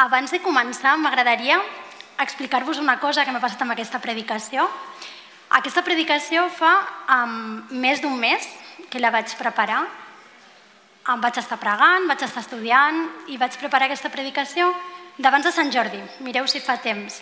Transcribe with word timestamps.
abans 0.00 0.32
de 0.32 0.40
començar, 0.40 0.96
m'agradaria 0.96 1.60
explicar-vos 2.20 2.78
una 2.80 2.98
cosa 3.00 3.24
que 3.24 3.32
m'ha 3.32 3.42
passat 3.42 3.60
amb 3.64 3.74
aquesta 3.74 4.00
predicació. 4.00 4.64
Aquesta 5.58 5.82
predicació 5.84 6.46
fa 6.52 6.72
um, 7.16 7.64
més 7.82 8.00
d'un 8.00 8.16
mes 8.16 8.46
que 8.88 9.00
la 9.00 9.10
vaig 9.12 9.32
preparar. 9.36 9.82
Em 11.10 11.20
vaig 11.20 11.40
estar 11.40 11.58
pregant, 11.60 12.06
vaig 12.08 12.22
estar 12.24 12.44
estudiant 12.44 13.00
i 13.28 13.36
vaig 13.40 13.56
preparar 13.60 13.88
aquesta 13.88 14.12
predicació 14.12 14.70
d'abans 15.18 15.48
de 15.48 15.52
Sant 15.52 15.72
Jordi. 15.74 16.00
Mireu 16.24 16.48
si 16.48 16.62
fa 16.64 16.78
temps. 16.80 17.20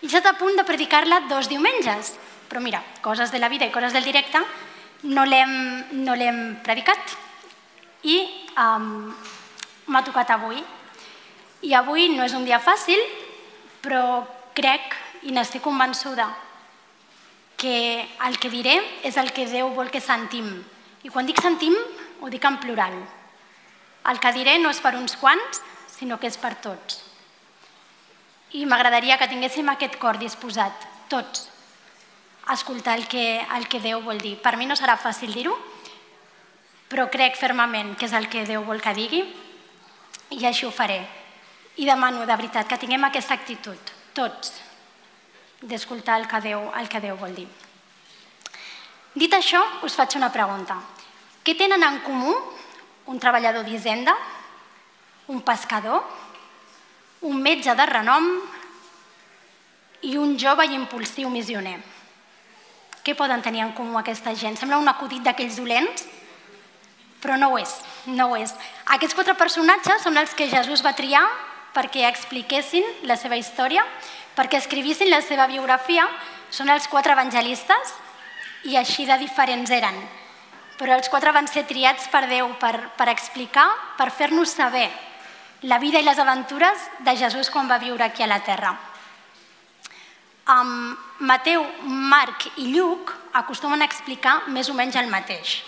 I 0.00 0.08
ja 0.08 0.22
a 0.24 0.36
punt 0.38 0.56
de 0.56 0.64
predicar-la 0.64 1.24
dos 1.28 1.48
diumenges. 1.48 2.14
Però 2.48 2.60
mira, 2.60 2.82
coses 3.02 3.32
de 3.32 3.40
la 3.40 3.48
vida 3.48 3.66
i 3.66 3.72
coses 3.72 3.92
del 3.92 4.04
directe, 4.04 4.40
no 5.04 5.24
l'hem 5.24 5.52
no 6.04 6.16
predicat. 6.64 7.16
I 8.04 8.16
um, 8.56 9.12
m'ha 9.88 10.04
tocat 10.04 10.30
avui. 10.30 10.62
I 11.64 11.72
avui 11.72 12.10
no 12.12 12.26
és 12.26 12.34
un 12.36 12.44
dia 12.44 12.60
fàcil, 12.60 13.00
però 13.80 14.24
crec 14.56 14.92
i 15.24 15.32
n'estic 15.32 15.64
convençuda 15.64 16.26
que 17.56 18.04
el 18.26 18.36
que 18.36 18.50
diré 18.52 18.74
és 19.08 19.16
el 19.16 19.30
que 19.32 19.46
Déu 19.48 19.70
vol 19.72 19.88
que 19.88 20.02
sentim. 20.04 20.50
I 21.04 21.08
quan 21.08 21.24
dic 21.24 21.40
sentim, 21.40 21.72
ho 22.20 22.28
dic 22.28 22.44
en 22.44 22.58
plural. 22.60 22.98
El 24.10 24.20
que 24.20 24.34
diré 24.36 24.58
no 24.60 24.68
és 24.68 24.82
per 24.84 24.92
uns 24.98 25.16
quants, 25.16 25.62
sinó 25.88 26.20
que 26.20 26.28
és 26.28 26.36
per 26.36 26.52
tots. 26.60 27.00
I 28.52 28.66
m'agradaria 28.68 29.16
que 29.16 29.30
tinguéssim 29.32 29.72
aquest 29.72 29.96
cor 29.96 30.20
disposat, 30.20 30.84
tots, 31.08 31.48
a 32.44 32.54
escoltar 32.54 32.98
el 32.98 33.08
que, 33.08 33.40
el 33.40 33.68
que 33.72 33.80
Déu 33.80 34.04
vol 34.04 34.20
dir. 34.20 34.36
Per 34.36 34.58
mi 34.60 34.68
no 34.68 34.76
serà 34.76 34.98
fàcil 35.00 35.32
dir-ho, 35.32 35.56
però 36.92 37.08
crec 37.08 37.40
fermament 37.40 37.96
que 37.96 38.04
és 38.04 38.12
el 38.12 38.28
que 38.28 38.44
Déu 38.44 38.68
vol 38.68 38.84
que 38.84 38.92
digui 38.92 39.24
i 40.36 40.44
així 40.44 40.68
ho 40.68 40.74
faré. 40.74 41.23
I 41.76 41.86
demano 41.86 42.22
de 42.26 42.36
veritat 42.36 42.68
que 42.70 42.78
tinguem 42.78 43.02
aquesta 43.06 43.34
actitud, 43.34 43.92
tots, 44.14 44.52
d'escoltar 45.60 46.20
el, 46.20 46.28
que 46.30 46.40
Déu, 46.44 46.68
el 46.78 46.88
que 46.88 47.00
Déu 47.02 47.16
vol 47.18 47.34
dir. 47.34 47.48
Dit 49.14 49.34
això, 49.34 49.60
us 49.86 49.94
faig 49.98 50.14
una 50.18 50.30
pregunta. 50.34 50.76
Què 51.44 51.56
tenen 51.58 51.82
en 51.82 52.00
comú 52.04 52.34
un 53.10 53.18
treballador 53.20 53.66
d'Hisenda, 53.66 54.14
un 55.34 55.40
pescador, 55.42 56.04
un 57.24 57.40
metge 57.42 57.74
de 57.74 57.86
renom 57.88 58.28
i 60.04 60.16
un 60.20 60.36
jove 60.38 60.66
i 60.68 60.76
impulsiu 60.76 61.30
missioner? 61.30 61.78
Què 63.04 63.16
poden 63.18 63.42
tenir 63.44 63.64
en 63.64 63.74
comú 63.76 63.98
aquesta 63.98 64.34
gent? 64.34 64.56
Sembla 64.56 64.78
un 64.80 64.88
acudit 64.88 65.24
d'aquells 65.26 65.58
dolents, 65.60 66.06
però 67.20 67.36
no 67.40 67.50
ho 67.52 67.58
és, 67.58 67.72
no 68.06 68.30
ho 68.30 68.38
és. 68.38 68.52
Aquests 68.96 69.16
quatre 69.16 69.34
personatges 69.36 70.02
són 70.04 70.16
els 70.20 70.32
que 70.36 70.48
Jesús 70.48 70.84
va 70.84 70.94
triar 70.96 71.24
perquè 71.74 72.06
expliquessin 72.08 72.86
la 73.08 73.16
seva 73.20 73.36
història 73.36 73.84
perquè 74.34 74.58
escrivissin 74.58 75.10
la 75.10 75.22
seva 75.22 75.46
biografia 75.46 76.06
són 76.50 76.70
els 76.70 76.86
quatre 76.90 77.14
evangelistes 77.14 77.94
i 78.70 78.76
així 78.76 79.06
de 79.06 79.16
diferents 79.20 79.70
eren. 79.70 79.96
Però 80.78 80.94
els 80.96 81.08
quatre 81.10 81.32
van 81.32 81.46
ser 81.46 81.64
triats 81.68 82.08
per 82.10 82.24
Déu 82.30 82.48
per, 82.58 82.74
per 82.98 83.08
explicar, 83.12 83.66
per 83.98 84.10
fer-nos 84.10 84.54
saber 84.56 84.88
la 85.64 85.78
vida 85.78 86.00
i 86.00 86.06
les 86.06 86.18
aventures 86.18 86.88
de 87.06 87.14
Jesús 87.16 87.50
quan 87.50 87.70
va 87.70 87.78
viure 87.78 88.04
aquí 88.04 88.24
a 88.24 88.28
la 88.28 88.40
terra. 88.44 88.74
Um, 90.44 90.92
Mateu, 91.24 91.62
Marc 91.86 92.50
i 92.60 92.66
Lluc 92.74 93.14
acostumen 93.32 93.80
a 93.80 93.86
explicar 93.88 94.42
més 94.52 94.68
o 94.68 94.74
menys 94.76 94.98
el 95.00 95.08
mateix, 95.08 95.62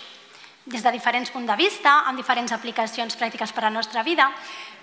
des 0.67 0.83
de 0.83 0.91
diferents 0.91 1.31
punts 1.31 1.49
de 1.49 1.55
vista, 1.57 2.03
amb 2.05 2.19
diferents 2.19 2.51
aplicacions 2.53 3.15
pràctiques 3.17 3.53
per 3.55 3.63
a 3.63 3.69
la 3.71 3.77
nostra 3.79 4.03
vida, 4.03 4.27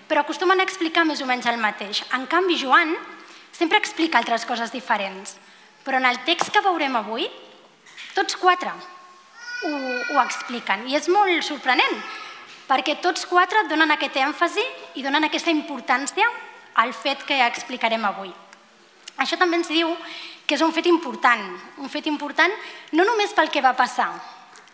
però 0.07 0.21
acostumen 0.21 0.59
a 0.59 0.65
explicar 0.67 1.05
més 1.05 1.21
o 1.21 1.29
menys 1.29 1.47
el 1.49 1.61
mateix. 1.61 2.03
En 2.13 2.27
canvi, 2.29 2.57
Joan 2.61 2.93
sempre 3.51 3.79
explica 3.79 4.19
altres 4.19 4.45
coses 4.45 4.71
diferents, 4.71 5.37
però 5.85 5.97
en 6.01 6.05
el 6.09 6.21
text 6.27 6.51
que 6.53 6.63
veurem 6.65 6.95
avui, 6.99 7.27
tots 8.15 8.37
quatre 8.39 8.71
ho, 8.71 9.71
ho 10.13 10.21
expliquen. 10.23 10.87
I 10.89 10.97
és 10.99 11.09
molt 11.11 11.43
sorprenent, 11.45 11.99
perquè 12.69 12.97
tots 13.01 13.25
quatre 13.29 13.65
donen 13.69 13.93
aquest 13.93 14.17
èmfasi 14.21 14.63
i 14.99 15.05
donen 15.05 15.27
aquesta 15.27 15.53
importància 15.53 16.27
al 16.81 16.93
fet 16.93 17.23
que 17.25 17.37
explicarem 17.45 18.03
avui. 18.05 18.31
Això 19.21 19.37
també 19.39 19.61
ens 19.61 19.71
diu 19.71 19.93
que 20.45 20.57
és 20.57 20.61
un 20.61 20.73
fet 20.75 20.87
important, 20.89 21.43
un 21.81 21.89
fet 21.89 22.07
important 22.11 22.51
no 22.93 23.05
només 23.07 23.33
pel 23.33 23.49
que 23.49 23.63
va 23.63 23.73
passar, 23.77 24.11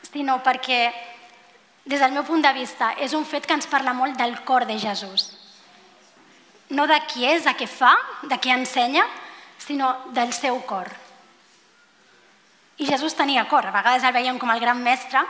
sinó 0.09 0.40
perquè, 0.44 0.90
des 1.86 2.00
del 2.00 2.12
meu 2.14 2.24
punt 2.24 2.44
de 2.44 2.53
vista, 2.53 2.94
és 2.97 3.14
un 3.14 3.25
fet 3.25 3.46
que 3.46 3.58
ens 3.58 3.68
parla 3.68 3.94
molt 3.94 4.18
del 4.18 4.38
cor 4.46 4.66
de 4.69 4.78
Jesús 4.80 5.31
no 6.72 6.88
de 6.88 6.97
qui 7.08 7.28
és, 7.28 7.44
de 7.44 7.53
què 7.56 7.68
fa, 7.68 7.92
de 8.24 8.38
què 8.40 8.53
ensenya, 8.56 9.03
sinó 9.59 9.91
del 10.16 10.31
seu 10.34 10.58
cor. 10.68 10.88
I 12.81 12.88
Jesús 12.88 13.14
tenia 13.14 13.46
cor, 13.52 13.68
a 13.68 13.75
vegades 13.75 14.08
el 14.08 14.16
veiem 14.16 14.40
com 14.40 14.50
el 14.50 14.64
gran 14.64 14.80
mestre, 14.81 15.22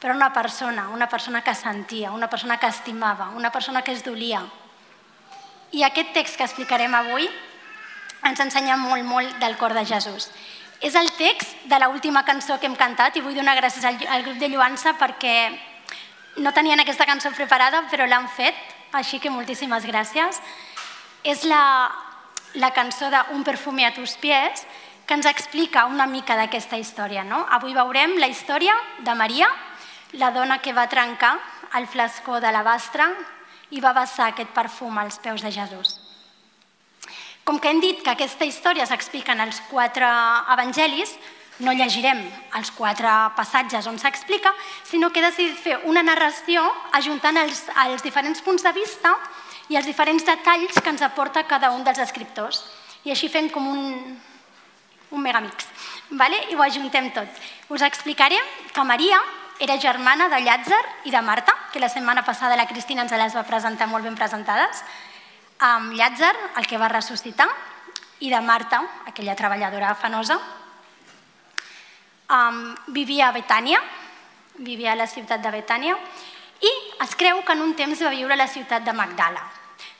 però 0.00 0.14
una 0.14 0.30
persona, 0.32 0.88
una 0.94 1.08
persona 1.10 1.42
que 1.42 1.54
sentia, 1.54 2.12
una 2.12 2.30
persona 2.30 2.58
que 2.58 2.70
estimava, 2.70 3.30
una 3.34 3.50
persona 3.50 3.82
que 3.82 3.92
es 3.92 4.04
dolia. 4.04 4.44
I 5.72 5.82
aquest 5.82 6.14
text 6.14 6.38
que 6.38 6.46
explicarem 6.46 6.94
avui 6.94 7.26
ens 8.24 8.40
ensenya 8.40 8.78
molt, 8.78 9.04
molt 9.04 9.40
del 9.42 9.58
cor 9.58 9.74
de 9.74 9.84
Jesús. 9.84 10.30
És 10.80 10.94
el 10.94 11.10
text 11.18 11.66
de 11.66 11.78
l'última 11.82 12.22
cançó 12.24 12.60
que 12.60 12.70
hem 12.70 12.76
cantat 12.78 13.16
i 13.16 13.24
vull 13.24 13.34
donar 13.34 13.56
gràcies 13.58 13.84
al, 13.84 13.98
al 14.06 14.22
grup 14.22 14.38
de 14.38 14.48
Lluança 14.52 14.94
perquè 15.00 15.36
no 16.36 16.52
tenien 16.52 16.80
aquesta 16.80 17.06
cançó 17.08 17.30
preparada, 17.32 17.84
però 17.90 18.06
l'han 18.06 18.28
fet, 18.28 18.56
així 18.92 19.20
que 19.20 19.32
moltíssimes 19.32 19.86
gràcies 19.88 20.40
és 21.26 21.42
la, 21.48 21.90
la 22.54 22.70
cançó 22.76 23.10
d'Un 23.10 23.42
perfume 23.44 23.86
a 23.86 23.94
tus 23.94 24.16
pies, 24.20 24.66
que 25.06 25.14
ens 25.14 25.26
explica 25.26 25.86
una 25.86 26.06
mica 26.06 26.36
d'aquesta 26.36 26.78
història. 26.78 27.22
No? 27.24 27.44
Avui 27.50 27.74
veurem 27.74 28.16
la 28.18 28.28
història 28.30 28.74
de 29.06 29.14
Maria, 29.14 29.48
la 30.18 30.32
dona 30.34 30.58
que 30.62 30.74
va 30.74 30.88
trencar 30.90 31.36
el 31.78 31.86
flascó 31.86 32.40
de 32.40 32.50
l'abastre 32.52 33.06
i 33.74 33.82
va 33.82 33.94
vessar 33.94 34.30
aquest 34.30 34.52
perfum 34.54 34.98
als 34.98 35.18
peus 35.22 35.42
de 35.42 35.52
Jesús. 35.54 35.96
Com 37.46 37.60
que 37.62 37.70
hem 37.70 37.80
dit 37.82 38.02
que 38.02 38.10
aquesta 38.10 38.46
història 38.46 38.86
s'explica 38.86 39.34
en 39.34 39.44
els 39.44 39.60
quatre 39.70 40.06
evangelis, 40.54 41.14
no 41.64 41.72
llegirem 41.72 42.20
els 42.58 42.70
quatre 42.76 43.10
passatges 43.36 43.86
on 43.88 43.98
s'explica, 43.98 44.52
sinó 44.84 45.10
que 45.10 45.20
he 45.20 45.24
decidit 45.24 45.56
fer 45.56 45.78
una 45.88 46.02
narració 46.04 46.64
ajuntant 46.98 47.38
els, 47.40 47.64
els 47.86 48.04
diferents 48.04 48.42
punts 48.44 48.64
de 48.66 48.72
vista 48.76 49.14
i 49.68 49.78
els 49.78 49.88
diferents 49.88 50.24
detalls 50.26 50.76
que 50.76 50.92
ens 50.92 51.02
aporta 51.02 51.46
cada 51.48 51.72
un 51.72 51.84
dels 51.84 52.02
escriptors. 52.02 52.62
I 53.04 53.14
així 53.14 53.30
fem 53.32 53.48
com 53.50 53.66
un, 53.70 54.18
un 55.10 55.22
megamix. 55.22 55.66
Vale? 56.10 56.42
I 56.50 56.56
ho 56.56 56.62
ajuntem 56.62 57.10
tot. 57.14 57.42
Us 57.72 57.82
explicaré 57.82 58.38
que 58.72 58.84
Maria 58.84 59.18
era 59.58 59.78
germana 59.80 60.28
de 60.28 60.42
Llàtzer 60.44 60.82
i 61.08 61.10
de 61.14 61.22
Marta, 61.24 61.54
que 61.72 61.80
la 61.80 61.88
setmana 61.88 62.24
passada 62.26 62.58
la 62.58 62.68
Cristina 62.68 63.06
ens 63.06 63.14
les 63.16 63.34
va 63.34 63.46
presentar 63.48 63.88
molt 63.88 64.04
ben 64.04 64.18
presentades. 64.18 64.84
Amb 65.58 65.96
Llàtzer, 65.96 66.34
el 66.60 66.66
que 66.68 66.78
va 66.78 66.92
ressuscitar, 66.92 67.48
i 68.20 68.30
de 68.30 68.40
Marta, 68.40 68.82
aquella 69.08 69.36
treballadora 69.36 69.94
afanosa. 69.94 70.38
Um, 72.26 72.74
vivia 72.88 73.28
a 73.28 73.32
Betània, 73.32 73.78
vivia 74.58 74.92
a 74.92 74.98
la 74.98 75.06
ciutat 75.06 75.44
de 75.44 75.50
Betània, 75.54 75.94
i 76.58 76.70
es 77.04 77.14
creu 77.14 77.44
que 77.46 77.54
en 77.54 77.62
un 77.62 77.74
temps 77.78 78.02
va 78.02 78.10
viure 78.10 78.34
a 78.34 78.40
la 78.40 78.48
ciutat 78.50 78.82
de 78.82 78.92
Magdala. 78.92 79.44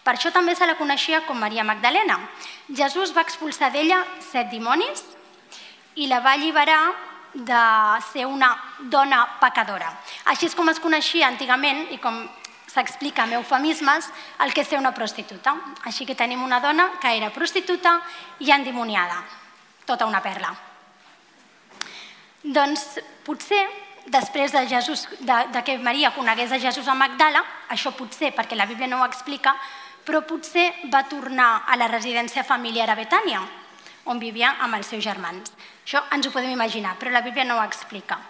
Per 0.02 0.14
això 0.14 0.32
també 0.34 0.56
se 0.56 0.66
la 0.66 0.74
coneixia 0.78 1.20
com 1.26 1.38
Maria 1.38 1.64
Magdalena. 1.64 2.18
Jesús 2.66 3.14
va 3.14 3.22
expulsar 3.22 3.70
d'ella 3.70 4.00
set 4.22 4.50
dimonis 4.50 5.04
i 5.94 6.06
la 6.10 6.20
va 6.20 6.34
alliberar 6.34 6.80
de 7.34 7.62
ser 8.10 8.26
una 8.26 8.50
dona 8.80 9.22
pecadora. 9.40 9.92
Així 10.32 10.46
és 10.46 10.54
com 10.54 10.68
es 10.70 10.80
coneixia 10.82 11.28
antigament 11.28 11.86
i 11.94 11.98
com 12.02 12.24
s'explica 12.66 13.22
amb 13.22 13.38
eufemismes 13.38 14.08
el 14.42 14.52
que 14.52 14.62
és 14.62 14.70
ser 14.70 14.78
una 14.82 14.94
prostituta. 14.94 15.54
Així 15.84 16.06
que 16.06 16.18
tenim 16.18 16.42
una 16.42 16.60
dona 16.60 16.92
que 17.00 17.16
era 17.16 17.30
prostituta 17.30 18.00
i 18.40 18.50
endimoniada. 18.50 19.22
Tota 19.86 20.06
una 20.06 20.22
perla. 20.22 20.54
Doncs 22.46 23.00
potser 23.26 23.64
després 24.06 24.52
de, 24.54 24.62
Jesús, 24.70 25.06
de, 25.18 25.38
de 25.52 25.62
que 25.66 25.78
Maria 25.82 26.12
conegués 26.14 26.52
a 26.52 26.60
Jesús 26.62 26.86
a 26.86 26.94
Magdala, 26.94 27.42
això 27.68 27.90
potser, 27.90 28.30
perquè 28.34 28.54
la 28.54 28.68
Bíblia 28.70 28.86
no 28.86 29.00
ho 29.02 29.06
explica, 29.06 29.56
però 30.06 30.22
potser 30.22 30.68
va 30.92 31.02
tornar 31.10 31.64
a 31.66 31.76
la 31.76 31.88
residència 31.90 32.46
familiar 32.46 32.88
a 32.90 32.98
Betània, 32.98 33.42
on 34.06 34.22
vivia 34.22 34.54
amb 34.62 34.78
els 34.78 34.86
seus 34.86 35.02
germans. 35.02 35.50
Això 35.82 36.04
ens 36.14 36.26
ho 36.26 36.30
podem 36.30 36.52
imaginar, 36.54 36.94
però 37.00 37.10
la 37.10 37.24
Bíblia 37.26 37.44
no 37.44 37.58
ho 37.58 37.64
explica. 37.66 38.20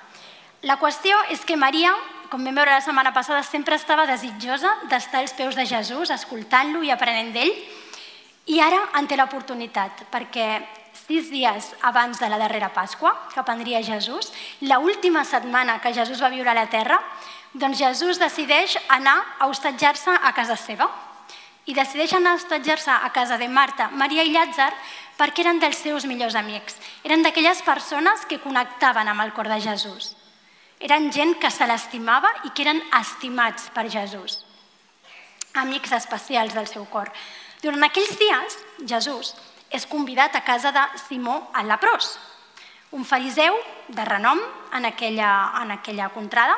La 0.65 0.79
qüestió 0.81 1.19
és 1.31 1.45
que 1.45 1.59
Maria, 1.61 1.93
com 2.33 2.41
vam 2.41 2.57
veure 2.57 2.73
la 2.73 2.81
setmana 2.81 3.13
passada, 3.13 3.43
sempre 3.45 3.77
estava 3.77 4.09
desitjosa 4.09 4.73
d'estar 4.89 5.21
als 5.21 5.37
peus 5.37 5.55
de 5.55 5.67
Jesús, 5.69 6.11
escoltant-lo 6.11 6.81
i 6.83 6.91
aprenent 6.91 7.35
d'ell, 7.37 7.53
i 8.49 8.61
ara 8.63 8.81
en 8.97 9.07
té 9.11 9.19
l'oportunitat, 9.19 10.07
perquè 10.09 10.49
sis 11.07 11.31
dies 11.31 11.71
abans 11.83 12.19
de 12.19 12.29
la 12.29 12.39
darrera 12.39 12.73
Pasqua, 12.75 13.15
que 13.33 13.43
prendria 13.47 13.83
Jesús, 13.83 14.33
la 14.61 14.79
última 14.79 15.25
setmana 15.25 15.81
que 15.81 15.95
Jesús 15.95 16.23
va 16.23 16.33
viure 16.35 16.51
a 16.51 16.59
la 16.59 16.67
terra, 16.67 16.99
doncs 17.55 17.79
Jesús 17.79 18.19
decideix 18.19 18.75
anar 18.89 19.17
a 19.39 19.47
hostatjar-se 19.47 20.11
a 20.11 20.33
casa 20.35 20.57
seva. 20.57 20.91
i 21.67 21.75
decideixen 21.75 22.23
estatjar-se 22.31 22.93
a 22.95 23.09
casa 23.11 23.37
de 23.39 23.49
Marta, 23.51 23.89
Maria 23.91 24.23
i 24.23 24.31
Llàtzer 24.31 24.69
perquè 25.19 25.43
eren 25.43 25.59
dels 25.59 25.81
seus 25.83 26.05
millors 26.07 26.37
amics. 26.39 26.77
Eren 27.03 27.25
d'aquelles 27.27 27.59
persones 27.67 28.23
que 28.31 28.39
connectaven 28.39 29.09
amb 29.11 29.25
el 29.25 29.33
cor 29.35 29.49
de 29.51 29.59
Jesús. 29.59 30.13
Eren 30.79 31.11
gent 31.11 31.35
que 31.43 31.51
se 31.51 31.67
l'estimava 31.67 32.31
i 32.45 32.53
que 32.55 32.63
eren 32.63 32.79
estimats 33.01 33.67
per 33.75 33.89
Jesús. 33.91 34.45
Amics 35.59 35.91
especials 35.99 36.55
del 36.55 36.71
seu 36.71 36.87
cor. 36.87 37.11
Durant 37.65 37.83
aquells 37.83 38.15
dies, 38.15 38.59
Jesús 38.87 39.35
és 39.71 39.87
convidat 39.87 40.37
a 40.37 40.45
casa 40.45 40.73
de 40.73 40.85
Simó 41.09 41.51
el 41.59 41.69
leprós, 41.69 42.17
un 42.93 43.05
fariseu 43.05 43.57
de 43.89 44.05
renom 44.05 44.41
en 44.73 44.87
aquella, 44.87 45.31
en 45.63 45.75
aquella 45.75 46.09
contrada, 46.15 46.57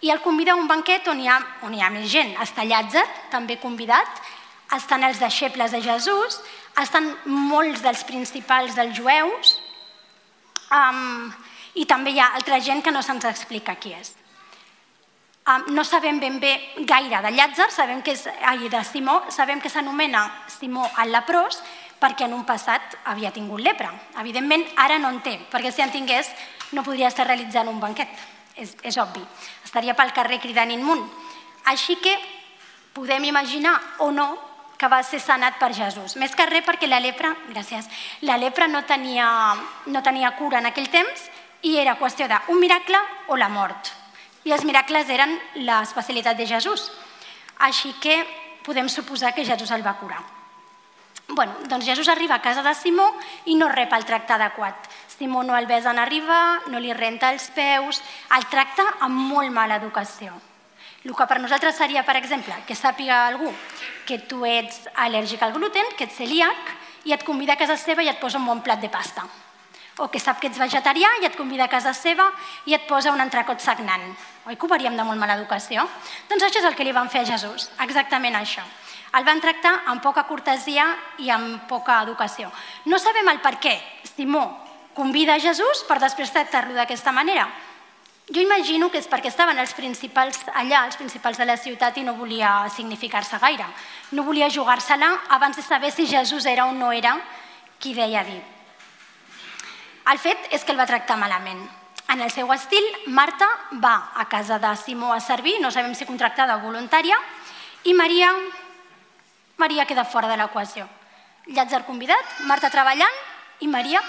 i 0.00 0.10
el 0.10 0.22
convida 0.24 0.52
a 0.52 0.56
un 0.56 0.68
banquet 0.68 1.06
on 1.12 1.20
hi 1.20 1.28
ha, 1.28 1.36
on 1.66 1.74
hi 1.76 1.82
ha 1.84 1.90
més 1.92 2.08
gent. 2.08 2.32
Està 2.40 2.64
Llàtzer, 2.64 3.04
també 3.30 3.58
convidat, 3.60 4.08
estan 4.72 5.04
els 5.04 5.20
deixebles 5.20 5.74
de 5.74 5.82
Jesús, 5.84 6.38
estan 6.80 7.10
molts 7.26 7.82
dels 7.84 8.04
principals 8.08 8.78
dels 8.78 8.96
jueus, 8.96 9.58
um, 10.72 11.28
i 11.74 11.84
també 11.86 12.14
hi 12.14 12.22
ha 12.22 12.32
altra 12.38 12.60
gent 12.64 12.80
que 12.82 12.94
no 12.94 13.02
se'ns 13.04 13.28
explica 13.28 13.76
qui 13.76 13.92
és. 13.92 14.14
Um, 15.50 15.70
no 15.74 15.84
sabem 15.84 16.20
ben 16.20 16.38
bé 16.40 16.54
gaire 16.86 17.20
de 17.24 17.34
Llàtzer, 17.34 17.70
sabem 17.74 18.00
que 18.06 18.14
és, 18.14 18.26
ai, 18.46 18.68
de 18.70 18.82
Simó, 18.84 19.20
sabem 19.34 19.60
que 19.60 19.72
s'anomena 19.72 20.24
Simó 20.48 20.86
el 21.02 21.12
leprós, 21.12 21.60
perquè 22.00 22.26
en 22.26 22.34
un 22.34 22.46
passat 22.48 22.96
havia 23.04 23.32
tingut 23.32 23.60
lepra. 23.60 23.92
Evidentment, 24.20 24.64
ara 24.80 24.98
no 24.98 25.12
en 25.12 25.20
té, 25.24 25.36
perquè 25.52 25.72
si 25.72 25.84
en 25.84 25.92
tingués 25.92 26.30
no 26.72 26.84
podria 26.86 27.10
estar 27.10 27.26
realitzant 27.28 27.68
un 27.68 27.80
banquet, 27.80 28.08
és, 28.56 28.74
és 28.82 28.96
obvi. 28.98 29.22
Estaria 29.64 29.94
pel 29.98 30.14
carrer 30.16 30.40
cridant 30.40 30.70
immunt. 30.72 31.04
Així 31.70 31.98
que 32.00 32.14
podem 32.96 33.28
imaginar 33.28 33.76
o 33.98 34.10
no 34.10 34.30
que 34.80 34.88
va 34.88 35.02
ser 35.04 35.20
sanat 35.20 35.58
per 35.60 35.74
Jesús. 35.76 36.16
Més 36.16 36.32
que 36.32 36.48
res 36.48 36.64
perquè 36.64 36.88
la 36.88 37.02
lepra, 37.04 37.34
gràcies, 37.52 37.88
la 38.24 38.38
lepra 38.40 38.68
no 38.68 38.80
tenia, 38.88 39.28
no 39.92 40.02
tenia 40.02 40.32
cura 40.38 40.58
en 40.58 40.70
aquell 40.70 40.88
temps 40.88 41.28
i 41.68 41.76
era 41.76 41.98
qüestió 42.00 42.24
d'un 42.30 42.60
miracle 42.60 42.98
o 43.28 43.36
la 43.36 43.50
mort. 43.52 43.92
I 44.48 44.56
els 44.56 44.64
miracles 44.64 45.12
eren 45.12 45.36
l'especialitat 45.68 46.38
de 46.40 46.48
Jesús. 46.48 46.88
Així 47.60 47.92
que 48.00 48.22
podem 48.64 48.88
suposar 48.88 49.34
que 49.36 49.44
Jesús 49.44 49.70
el 49.76 49.84
va 49.84 49.98
curar. 50.00 50.39
Bueno, 51.32 51.54
doncs 51.68 51.84
Jesús 51.84 52.08
arriba 52.08 52.34
a 52.36 52.42
casa 52.42 52.62
de 52.62 52.74
Simó 52.74 53.06
i 53.46 53.54
no 53.54 53.68
rep 53.70 53.92
el 53.94 54.04
tracte 54.04 54.34
adequat. 54.34 54.88
Simó 55.06 55.44
no 55.44 55.56
el 55.56 55.66
besa 55.66 55.92
en 55.92 56.00
arribar, 56.02 56.66
no 56.66 56.80
li 56.80 56.92
renta 56.92 57.30
els 57.30 57.50
peus, 57.54 58.00
el 58.34 58.46
tracta 58.50 58.86
amb 59.06 59.14
molt 59.30 59.52
mala 59.54 59.78
educació. 59.78 60.34
El 61.04 61.14
que 61.16 61.26
per 61.30 61.38
nosaltres 61.40 61.78
seria, 61.78 62.02
per 62.04 62.16
exemple, 62.18 62.56
que 62.66 62.74
sàpiga 62.74 63.26
algú 63.28 63.52
que 64.08 64.18
tu 64.26 64.42
ets 64.44 64.82
al·lèrgic 64.96 65.42
al 65.46 65.54
gluten, 65.54 65.94
que 65.96 66.04
ets 66.08 66.18
celíac, 66.18 66.74
i 67.06 67.14
et 67.14 67.22
convida 67.24 67.54
a 67.54 67.60
casa 67.60 67.78
seva 67.78 68.02
i 68.02 68.10
et 68.10 68.18
posa 68.20 68.42
un 68.42 68.50
bon 68.50 68.60
plat 68.60 68.82
de 68.82 68.90
pasta. 68.90 69.22
O 70.02 70.08
que 70.10 70.18
sap 70.18 70.40
que 70.40 70.50
ets 70.50 70.58
vegetarià 70.58 71.08
i 71.22 71.28
et 71.28 71.36
convida 71.38 71.68
a 71.68 71.72
casa 71.72 71.94
seva 71.94 72.26
i 72.66 72.74
et 72.74 72.86
posa 72.88 73.14
un 73.14 73.22
entrecot 73.22 73.62
sagnant. 73.62 74.10
Oi 74.48 74.56
que 74.56 74.66
ho 74.66 74.78
de 74.78 75.04
molt 75.04 75.20
mala 75.20 75.38
educació? 75.38 75.86
Doncs 76.28 76.42
això 76.42 76.58
és 76.58 76.66
el 76.66 76.74
que 76.74 76.84
li 76.84 76.92
van 76.92 77.08
fer 77.08 77.22
a 77.22 77.30
Jesús, 77.32 77.70
exactament 77.78 78.34
això. 78.34 78.64
El 79.16 79.24
van 79.26 79.40
tractar 79.42 79.72
amb 79.90 80.02
poca 80.02 80.26
cortesia 80.28 80.86
i 81.18 81.30
amb 81.34 81.64
poca 81.68 81.98
educació. 82.04 82.50
No 82.86 82.98
sabem 82.98 83.28
el 83.32 83.40
per 83.42 83.56
què 83.58 83.74
Simó 84.14 84.44
convida 84.94 85.34
a 85.34 85.42
Jesús 85.42 85.84
per 85.88 85.98
després 86.02 86.32
tractar-lo 86.34 86.74
d'aquesta 86.76 87.12
manera. 87.12 87.48
Jo 88.30 88.42
imagino 88.44 88.90
que 88.90 89.00
és 89.02 89.08
perquè 89.10 89.26
estaven 89.32 89.58
els 89.58 89.72
principals 89.74 90.38
allà, 90.54 90.84
els 90.86 90.94
principals 90.94 91.38
de 91.40 91.46
la 91.48 91.56
ciutat, 91.58 91.96
i 91.98 92.04
no 92.06 92.14
volia 92.14 92.68
significar-se 92.70 93.40
gaire. 93.42 93.66
No 94.14 94.22
volia 94.22 94.50
jugar-se-la 94.50 95.10
abans 95.34 95.58
de 95.58 95.66
saber 95.66 95.90
si 95.90 96.06
Jesús 96.06 96.46
era 96.46 96.66
o 96.66 96.72
no 96.72 96.92
era 96.92 97.16
qui 97.80 97.94
deia 97.94 98.22
dir. 98.22 98.38
El 100.10 100.18
fet 100.18 100.46
és 100.54 100.62
que 100.62 100.70
el 100.70 100.78
va 100.78 100.86
tractar 100.86 101.18
malament. 101.18 101.58
En 102.10 102.22
el 102.22 102.30
seu 102.30 102.48
estil, 102.54 102.86
Marta 103.06 103.48
va 103.82 104.12
a 104.14 104.28
casa 104.28 104.58
de 104.58 104.70
Simó 104.76 105.12
a 105.12 105.20
servir, 105.20 105.58
no 105.60 105.70
sabem 105.70 105.94
si 105.94 106.06
contractada 106.06 106.56
o 106.58 106.62
voluntària, 106.62 107.18
i 107.84 107.94
Maria 107.94 108.30
Maria 109.60 109.84
queda 109.84 110.06
fora 110.08 110.28
de 110.30 110.38
l'equació. 110.40 110.86
Llàtzer 111.52 111.82
convidat, 111.84 112.24
Marta 112.48 112.70
treballant 112.72 113.16
i 113.60 113.68
Maria? 113.68 114.00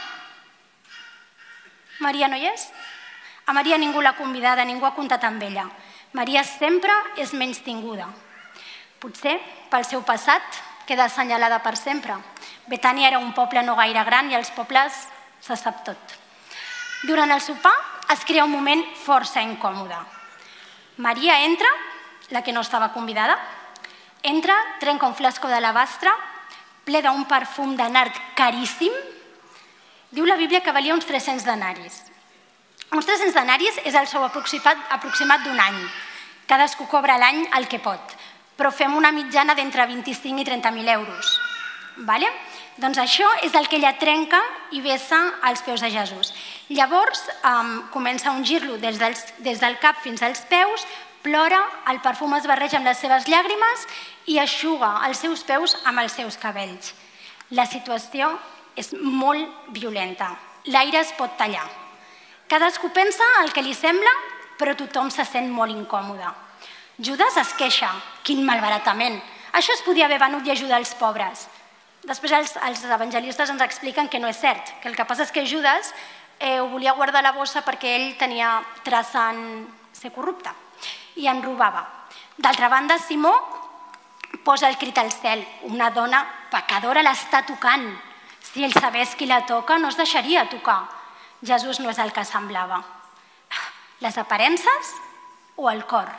Maria 2.00 2.30
no 2.32 2.40
hi 2.40 2.48
és? 2.48 2.70
A 3.52 3.54
Maria 3.58 3.80
ningú 3.82 4.00
l'ha 4.00 4.16
convidada, 4.16 4.64
ningú 4.64 4.88
ha 4.88 4.96
comptat 4.96 5.26
amb 5.28 5.44
ella. 5.44 5.68
Maria 6.16 6.46
sempre 6.48 6.96
és 7.20 7.34
menys 7.36 7.60
tinguda. 7.66 8.08
Potser 9.04 9.36
pel 9.72 9.84
seu 9.88 10.06
passat 10.08 10.62
queda 10.88 11.10
assenyalada 11.10 11.60
per 11.60 11.76
sempre. 11.76 12.16
Betània 12.72 13.12
era 13.12 13.20
un 13.20 13.34
poble 13.36 13.64
no 13.68 13.76
gaire 13.76 14.06
gran 14.08 14.32
i 14.32 14.38
als 14.40 14.52
pobles 14.56 15.06
se 15.44 15.58
sap 15.60 15.84
tot. 15.84 16.20
Durant 17.04 17.32
el 17.32 17.42
sopar 17.44 17.76
es 18.14 18.24
crea 18.24 18.48
un 18.48 18.56
moment 18.56 18.86
força 19.04 19.44
incòmode. 19.44 20.00
Maria 20.98 21.42
entra, 21.44 21.68
la 22.30 22.44
que 22.44 22.54
no 22.54 22.62
estava 22.62 22.94
convidada, 22.94 23.36
Entra, 24.24 24.54
trenca 24.80 25.08
un 25.10 25.16
flasco 25.18 25.50
d'alabastre, 25.50 26.12
ple 26.86 27.02
d'un 27.02 27.26
perfum 27.26 27.74
de 27.78 27.88
nard 27.90 28.14
caríssim. 28.38 28.94
Diu 30.12 30.28
la 30.30 30.38
Bíblia 30.38 30.62
que 30.62 30.74
valia 30.76 30.94
uns 30.94 31.08
300 31.10 31.46
denaris. 31.48 32.04
Uns 32.92 33.08
300 33.08 33.34
denaris 33.34 33.80
és 33.88 33.96
el 33.96 34.06
sou 34.12 34.22
aproximat, 34.26 34.78
aproximat 34.92 35.42
d'un 35.46 35.60
any. 35.60 35.80
Cadascú 36.46 36.86
cobra 36.92 37.18
l'any 37.18 37.46
el 37.58 37.70
que 37.72 37.80
pot, 37.80 38.14
però 38.60 38.70
fem 38.70 38.94
una 38.94 39.14
mitjana 39.16 39.56
d'entre 39.56 39.88
25 39.88 40.44
i 40.44 40.46
30.000 40.46 40.94
euros. 41.00 41.38
Vale? 42.06 42.28
Doncs 42.78 43.00
això 43.02 43.28
és 43.46 43.56
el 43.58 43.68
que 43.68 43.78
ella 43.80 43.98
trenca 44.00 44.40
i 44.72 44.82
vessa 44.82 45.18
als 45.42 45.64
peus 45.66 45.82
de 45.82 45.90
Jesús. 45.92 46.34
Llavors 46.70 47.24
um, 47.44 47.72
comença 47.92 48.30
a 48.30 48.36
ungir-lo 48.36 48.78
des, 48.78 49.00
dels, 49.00 49.26
des 49.40 49.60
del 49.60 49.80
cap 49.80 50.00
fins 50.04 50.22
als 50.22 50.44
peus, 50.50 50.86
plora, 51.22 51.62
el 51.92 52.02
perfum 52.02 52.34
es 52.36 52.48
barreja 52.50 52.80
amb 52.80 52.90
les 52.90 53.00
seves 53.00 53.28
llàgrimes 53.30 53.86
i 54.34 54.38
aixuga 54.42 55.00
els 55.08 55.22
seus 55.24 55.44
peus 55.48 55.78
amb 55.86 56.02
els 56.04 56.16
seus 56.18 56.38
cabells. 56.42 56.94
La 57.52 57.66
situació 57.66 58.32
és 58.76 58.94
molt 58.94 59.72
violenta. 59.76 60.32
L'aire 60.72 61.02
es 61.02 61.12
pot 61.18 61.34
tallar. 61.38 61.66
Cadascú 62.48 62.92
pensa 62.94 63.26
el 63.42 63.52
que 63.56 63.64
li 63.64 63.74
sembla, 63.74 64.12
però 64.60 64.76
tothom 64.78 65.10
se 65.12 65.26
sent 65.26 65.50
molt 65.52 65.74
incòmode. 65.74 66.28
Judas 67.02 67.38
es 67.42 67.54
queixa. 67.58 67.90
Quin 68.24 68.44
malbaratament. 68.46 69.20
Això 69.58 69.74
es 69.74 69.84
podia 69.84 70.06
haver 70.06 70.20
venut 70.22 70.46
i 70.48 70.54
ajudar 70.54 70.80
els 70.80 70.94
pobres. 71.00 71.48
Després 72.08 72.34
els, 72.34 72.56
els 72.66 72.84
evangelistes 72.86 73.50
ens 73.50 73.62
expliquen 73.62 74.10
que 74.10 74.20
no 74.20 74.30
és 74.30 74.40
cert, 74.42 74.74
que 74.82 74.90
el 74.90 74.96
que 74.98 75.06
passa 75.06 75.26
és 75.28 75.34
que 75.34 75.46
Judas 75.46 75.94
eh, 76.40 76.60
ho 76.60 76.68
volia 76.72 76.96
guardar 76.98 77.22
a 77.22 77.30
la 77.30 77.36
bossa 77.36 77.62
perquè 77.66 77.96
ell 77.98 78.10
tenia 78.18 78.60
traça 78.86 79.30
en 79.36 79.68
ser 79.94 80.10
corrupte 80.16 80.50
i 81.22 81.28
en 81.30 81.42
robava. 81.46 81.86
D'altra 82.42 82.70
banda, 82.70 82.98
Simó 82.98 83.34
posa 84.44 84.70
el 84.70 84.78
crit 84.82 84.98
al 84.98 85.12
cel. 85.12 85.44
Una 85.70 85.92
dona 85.94 86.24
pecadora 86.52 87.04
l'està 87.06 87.44
tocant. 87.46 87.86
Si 88.42 88.66
ell 88.66 88.74
sabés 88.74 89.14
qui 89.16 89.28
la 89.30 89.44
toca, 89.46 89.78
no 89.78 89.92
es 89.92 90.00
deixaria 90.00 90.48
tocar. 90.50 90.82
Jesús 91.46 91.80
no 91.80 91.90
és 91.94 92.02
el 92.02 92.12
que 92.14 92.26
semblava. 92.26 92.82
Les 94.02 94.18
aparences 94.18 94.96
o 95.56 95.70
el 95.70 95.86
cor? 95.86 96.10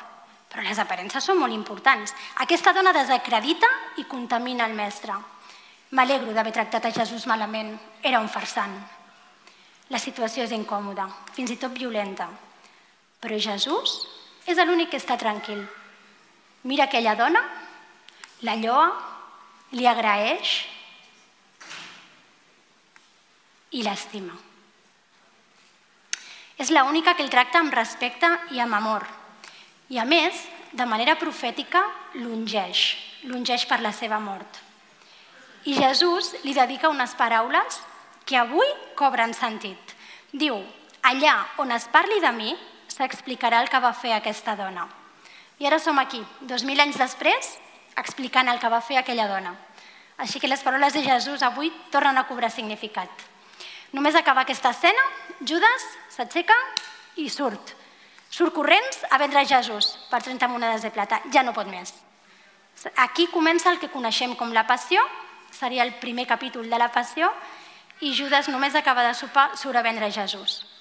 Però 0.53 0.63
les 0.63 0.79
aparences 0.79 1.25
són 1.25 1.41
molt 1.41 1.55
importants. 1.55 2.15
Aquesta 2.45 2.75
dona 2.77 2.93
desacredita 2.95 3.69
i 3.99 4.07
contamina 4.07 4.67
el 4.69 4.77
mestre. 4.79 5.17
M'alegro 5.93 6.33
d'haver 6.33 6.53
tractat 6.55 6.87
a 6.87 6.93
Jesús 6.95 7.27
malament. 7.27 7.75
Era 8.03 8.21
un 8.21 8.29
farsant. 8.29 8.75
La 9.91 9.99
situació 10.01 10.45
és 10.47 10.55
incòmoda, 10.55 11.09
fins 11.35 11.51
i 11.53 11.59
tot 11.61 11.75
violenta. 11.77 12.29
Però 13.21 13.39
Jesús 13.39 13.99
és 14.47 14.59
l'únic 14.59 14.91
que 14.93 15.01
està 15.01 15.17
tranquil. 15.19 15.63
Mira 16.69 16.87
aquella 16.87 17.15
dona, 17.19 17.43
la 18.47 18.57
lloa, 18.59 18.89
li 19.73 19.87
agraeix 19.89 20.55
i 23.73 23.83
l'estima. 23.83 24.35
És 26.61 26.71
l'única 26.71 27.15
que 27.17 27.25
el 27.25 27.31
tracta 27.33 27.63
amb 27.63 27.75
respecte 27.75 28.29
i 28.55 28.61
amb 28.63 28.77
amor. 28.79 29.07
I 29.91 29.99
a 29.99 30.05
més, 30.07 30.45
de 30.73 30.87
manera 30.87 31.17
profètica, 31.21 31.83
l'ungeix, 32.15 32.83
l'ungeix 33.29 33.65
per 33.69 33.81
la 33.83 33.93
seva 33.93 34.21
mort. 34.21 34.61
I 35.65 35.75
Jesús 35.79 36.33
li 36.45 36.55
dedica 36.55 36.91
unes 36.91 37.15
paraules 37.19 37.81
que 38.27 38.39
avui 38.39 38.69
cobren 38.99 39.35
sentit. 39.35 39.97
Diu, 40.33 40.59
allà 41.03 41.35
on 41.63 41.73
es 41.75 41.87
parli 41.93 42.21
de 42.23 42.33
mi, 42.35 42.55
s'explicarà 42.93 43.63
el 43.63 43.71
que 43.73 43.81
va 43.81 43.93
fer 43.97 44.13
aquesta 44.15 44.55
dona. 44.57 44.87
I 45.59 45.67
ara 45.69 45.79
som 45.79 45.99
aquí, 45.99 46.23
dos 46.41 46.65
mil 46.65 46.81
anys 46.81 46.99
després, 47.01 47.57
explicant 47.97 48.49
el 48.49 48.61
que 48.61 48.71
va 48.73 48.81
fer 48.81 48.99
aquella 48.99 49.29
dona. 49.29 49.55
Així 50.23 50.41
que 50.41 50.51
les 50.51 50.63
paraules 50.63 50.95
de 50.95 51.03
Jesús 51.05 51.43
avui 51.43 51.73
tornen 51.91 52.19
a 52.19 52.27
cobrar 52.29 52.51
significat. 52.51 53.11
Només 53.93 54.17
acaba 54.17 54.43
aquesta 54.43 54.73
escena, 54.73 55.03
Judas 55.41 55.85
s'aixeca 56.15 56.57
i 57.21 57.29
surt. 57.29 57.75
Surt 58.33 58.55
corrents 58.57 59.03
a 59.11 59.19
vendre 59.21 59.45
Jesús 59.45 59.93
per 60.09 60.23
30 60.23 60.49
monedes 60.49 60.83
de 60.83 60.91
plata. 60.91 61.21
Ja 61.33 61.43
no 61.45 61.53
pot 61.53 61.69
més. 61.69 61.93
Aquí 62.97 63.27
comença 63.29 63.71
el 63.71 63.79
que 63.79 63.93
coneixem 63.93 64.35
com 64.35 64.55
la 64.57 64.67
passió, 64.67 65.05
seria 65.53 65.85
el 65.85 65.95
primer 66.01 66.27
capítol 66.27 66.71
de 66.71 66.79
la 66.81 66.89
passió, 66.93 67.29
i 68.01 68.15
Judas 68.17 68.49
només 68.49 68.75
acaba 68.75 69.05
de 69.05 69.15
sopar 69.15 69.53
surt 69.57 69.77
a 69.77 69.85
vendre 69.85 70.11
Jesús. 70.11 70.72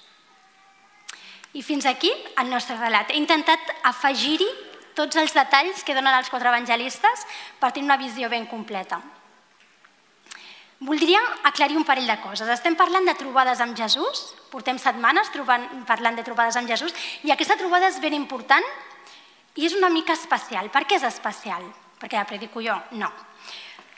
I 1.52 1.62
fins 1.62 1.86
aquí 1.86 2.10
el 2.40 2.50
nostre 2.50 2.76
relat. 2.78 3.10
He 3.12 3.20
intentat 3.20 3.60
afegir-hi 3.88 4.48
tots 4.96 5.16
els 5.20 5.34
detalls 5.36 5.82
que 5.84 5.96
donen 5.96 6.14
els 6.16 6.30
quatre 6.32 6.48
evangelistes 6.48 7.26
per 7.60 7.72
tenir 7.72 7.90
una 7.90 8.00
visió 8.00 8.30
ben 8.32 8.46
completa. 8.46 9.00
Voldria 10.82 11.20
aclarir 11.46 11.76
un 11.78 11.84
parell 11.86 12.08
de 12.10 12.16
coses. 12.24 12.48
Estem 12.50 12.74
parlant 12.74 13.04
de 13.06 13.14
trobades 13.14 13.60
amb 13.62 13.76
Jesús, 13.78 14.32
portem 14.50 14.80
setmanes 14.82 15.30
trobant, 15.30 15.68
parlant 15.86 16.16
de 16.18 16.24
trobades 16.26 16.58
amb 16.58 16.66
Jesús, 16.68 16.94
i 17.22 17.30
aquesta 17.30 17.56
trobada 17.60 17.92
és 17.92 18.00
ben 18.02 18.16
important 18.18 18.66
i 19.54 19.68
és 19.68 19.76
una 19.78 19.92
mica 19.92 20.16
especial. 20.18 20.72
Per 20.74 20.82
què 20.88 20.98
és 20.98 21.06
especial? 21.06 21.62
Perquè 22.00 22.18
la 22.18 22.26
predico 22.26 22.64
jo? 22.64 22.74
No. 22.98 23.12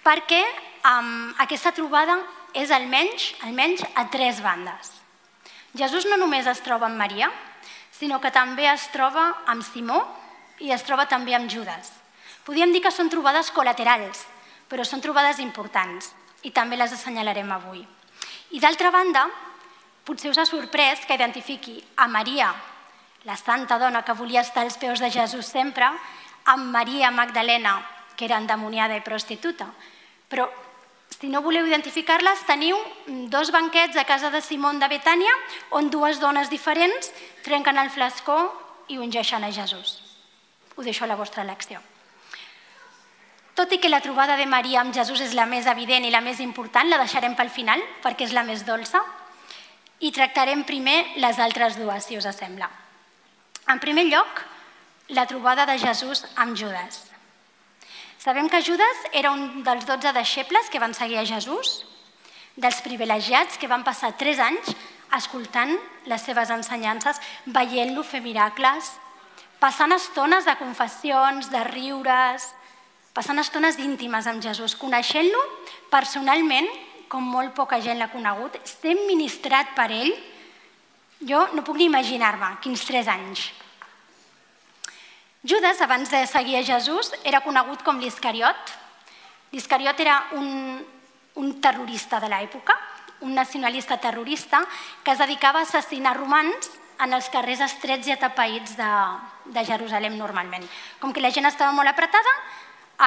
Perquè 0.04 0.42
um, 0.90 1.32
aquesta 1.40 1.72
trobada 1.72 2.18
és 2.52 2.74
almenys, 2.74 3.30
almenys 3.46 3.86
a 3.94 4.04
tres 4.12 4.42
bandes. 4.44 4.92
Jesús 5.74 6.06
no 6.06 6.16
només 6.16 6.46
es 6.46 6.62
troba 6.62 6.86
amb 6.86 6.98
Maria, 6.98 7.30
sinó 7.90 8.20
que 8.22 8.30
també 8.30 8.68
es 8.70 8.86
troba 8.94 9.30
amb 9.50 9.64
Simó 9.66 10.00
i 10.62 10.70
es 10.70 10.84
troba 10.86 11.06
també 11.10 11.34
amb 11.34 11.50
Judas. 11.50 11.90
Podríem 12.46 12.72
dir 12.72 12.82
que 12.84 12.92
són 12.94 13.10
trobades 13.10 13.50
col·laterals, 13.50 14.22
però 14.68 14.84
són 14.86 15.02
trobades 15.02 15.40
importants 15.42 16.12
i 16.44 16.52
també 16.54 16.76
les 16.76 16.92
assenyalarem 16.92 17.50
avui. 17.52 17.82
I 18.54 18.60
d'altra 18.60 18.92
banda, 18.94 19.24
potser 20.04 20.30
us 20.30 20.38
ha 20.38 20.46
sorprès 20.46 21.02
que 21.08 21.16
identifiqui 21.16 21.80
a 21.96 22.06
Maria, 22.06 22.52
la 23.24 23.36
santa 23.40 23.78
dona 23.80 24.04
que 24.04 24.14
volia 24.14 24.42
estar 24.44 24.62
als 24.62 24.76
peus 24.76 25.00
de 25.00 25.10
Jesús 25.10 25.48
sempre, 25.48 25.88
amb 26.44 26.70
Maria 26.70 27.10
Magdalena, 27.10 27.78
que 28.14 28.26
era 28.28 28.38
endemoniada 28.38 28.96
i 28.96 29.02
prostituta. 29.02 29.70
Però 30.28 30.46
si 31.20 31.30
no 31.30 31.42
voleu 31.42 31.66
identificar-les, 31.68 32.42
teniu 32.48 32.78
dos 33.30 33.52
banquets 33.54 33.96
a 33.96 34.04
casa 34.04 34.30
de 34.34 34.42
Simón 34.42 34.80
de 34.82 34.88
Betània 34.90 35.32
on 35.70 35.90
dues 35.90 36.18
dones 36.20 36.50
diferents 36.50 37.12
trenquen 37.46 37.78
el 37.78 37.92
flascó 37.94 38.36
i 38.90 38.98
ungeixen 38.98 39.44
a 39.46 39.52
Jesús. 39.52 40.00
Ho 40.76 40.82
deixo 40.82 41.04
a 41.04 41.08
la 41.08 41.16
vostra 41.16 41.44
elecció. 41.46 41.80
Tot 43.54 43.70
i 43.70 43.78
que 43.78 43.88
la 43.88 44.02
trobada 44.02 44.34
de 44.36 44.48
Maria 44.50 44.80
amb 44.82 44.94
Jesús 44.94 45.22
és 45.22 45.34
la 45.38 45.46
més 45.46 45.68
evident 45.70 46.04
i 46.04 46.10
la 46.10 46.20
més 46.20 46.40
important, 46.42 46.90
la 46.90 46.98
deixarem 46.98 47.38
pel 47.38 47.52
final 47.54 47.80
perquè 48.02 48.26
és 48.26 48.34
la 48.34 48.42
més 48.42 48.66
dolça 48.66 49.04
i 50.02 50.10
tractarem 50.10 50.66
primer 50.66 50.98
les 51.22 51.38
altres 51.38 51.78
dues, 51.78 52.10
si 52.10 52.18
us 52.18 52.26
sembla. 52.34 52.66
En 53.70 53.78
primer 53.78 54.08
lloc, 54.10 54.42
la 55.14 55.28
trobada 55.30 55.64
de 55.70 55.78
Jesús 55.78 56.26
amb 56.34 56.58
Judas. 56.58 57.13
Sabem 58.24 58.48
que 58.48 58.62
Judas 58.64 58.96
era 59.12 59.34
un 59.36 59.60
dels 59.60 59.84
dotze 59.84 60.08
deixebles 60.16 60.70
que 60.72 60.80
van 60.80 60.94
seguir 60.96 61.18
a 61.20 61.26
Jesús, 61.28 61.82
dels 62.56 62.78
privilegiats 62.80 63.58
que 63.60 63.68
van 63.68 63.82
passar 63.84 64.14
tres 64.16 64.38
anys 64.40 64.70
escoltant 65.12 65.74
les 66.08 66.24
seves 66.24 66.48
ensenyances, 66.48 67.20
veient-lo 67.52 68.00
fer 68.00 68.22
miracles, 68.24 68.94
passant 69.60 69.92
estones 69.92 70.48
de 70.48 70.54
confessions, 70.56 71.50
de 71.52 71.60
riures, 71.68 72.46
passant 73.12 73.42
estones 73.44 73.76
íntimes 73.76 74.24
amb 74.24 74.40
Jesús, 74.40 74.72
coneixent-lo 74.72 75.42
personalment, 75.92 76.70
com 77.12 77.20
molt 77.20 77.52
poca 77.52 77.76
gent 77.84 78.00
l'ha 78.00 78.08
conegut, 78.08 78.56
sent 78.64 79.04
ministrat 79.04 79.76
per 79.76 79.90
ell, 79.92 80.16
jo 81.20 81.44
no 81.52 81.60
puc 81.60 81.76
ni 81.76 81.92
imaginar-me 81.92 82.54
quins 82.64 82.88
tres 82.88 83.04
anys. 83.04 83.50
Judas, 85.44 85.80
abans 85.82 86.10
de 86.10 86.26
seguir 86.26 86.56
a 86.56 86.64
Jesús, 86.64 87.12
era 87.20 87.42
conegut 87.44 87.82
com 87.84 87.98
l'Iscariot. 88.00 88.70
L'Iscariot 89.52 89.98
era 90.00 90.14
un, 90.40 90.80
un 91.36 91.50
terrorista 91.60 92.16
de 92.16 92.30
l'època, 92.32 92.72
un 93.20 93.34
nacionalista 93.36 93.98
terrorista 94.00 94.62
que 95.04 95.12
es 95.12 95.20
dedicava 95.20 95.60
a 95.60 95.68
assassinar 95.68 96.16
romans 96.16 96.70
en 97.04 97.12
els 97.12 97.28
carrers 97.28 97.60
estrets 97.60 98.08
i 98.08 98.14
atapeïts 98.16 98.72
de, 98.78 98.90
de 99.52 99.66
Jerusalem 99.68 100.16
normalment. 100.16 100.64
Com 100.96 101.12
que 101.12 101.20
la 101.20 101.32
gent 101.34 101.44
estava 101.50 101.76
molt 101.76 101.92
apretada, 101.92 102.34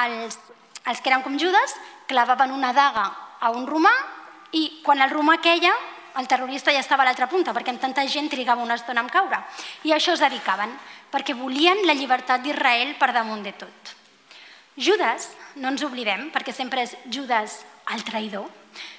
els, 0.06 0.38
els 0.86 1.02
que 1.02 1.10
eren 1.10 1.26
com 1.26 1.38
Judes 1.42 1.74
clavaven 2.06 2.54
una 2.54 2.70
daga 2.70 3.08
a 3.40 3.50
un 3.50 3.66
romà 3.66 3.92
i 4.54 4.78
quan 4.86 5.02
el 5.02 5.10
romà 5.10 5.40
queia, 5.42 5.74
el 6.18 6.26
terrorista 6.26 6.72
ja 6.74 6.82
estava 6.82 7.04
a 7.04 7.06
l'altra 7.06 7.28
punta, 7.30 7.54
perquè 7.54 7.70
amb 7.70 7.82
tanta 7.82 8.04
gent 8.10 8.28
trigava 8.30 8.64
una 8.64 8.74
estona 8.74 9.04
en 9.04 9.10
caure. 9.12 9.38
I 9.86 9.92
a 9.92 9.98
això 10.00 10.16
es 10.16 10.22
dedicaven, 10.22 10.72
perquè 11.12 11.36
volien 11.38 11.84
la 11.86 11.94
llibertat 11.94 12.42
d'Israel 12.42 12.96
per 12.98 13.12
damunt 13.14 13.44
de 13.46 13.54
tot. 13.54 13.94
Judas, 14.78 15.30
no 15.56 15.70
ens 15.70 15.82
oblidem, 15.86 16.28
perquè 16.34 16.54
sempre 16.54 16.82
és 16.86 16.96
Judas 17.06 17.60
el 17.94 18.02
traïdor, 18.06 18.50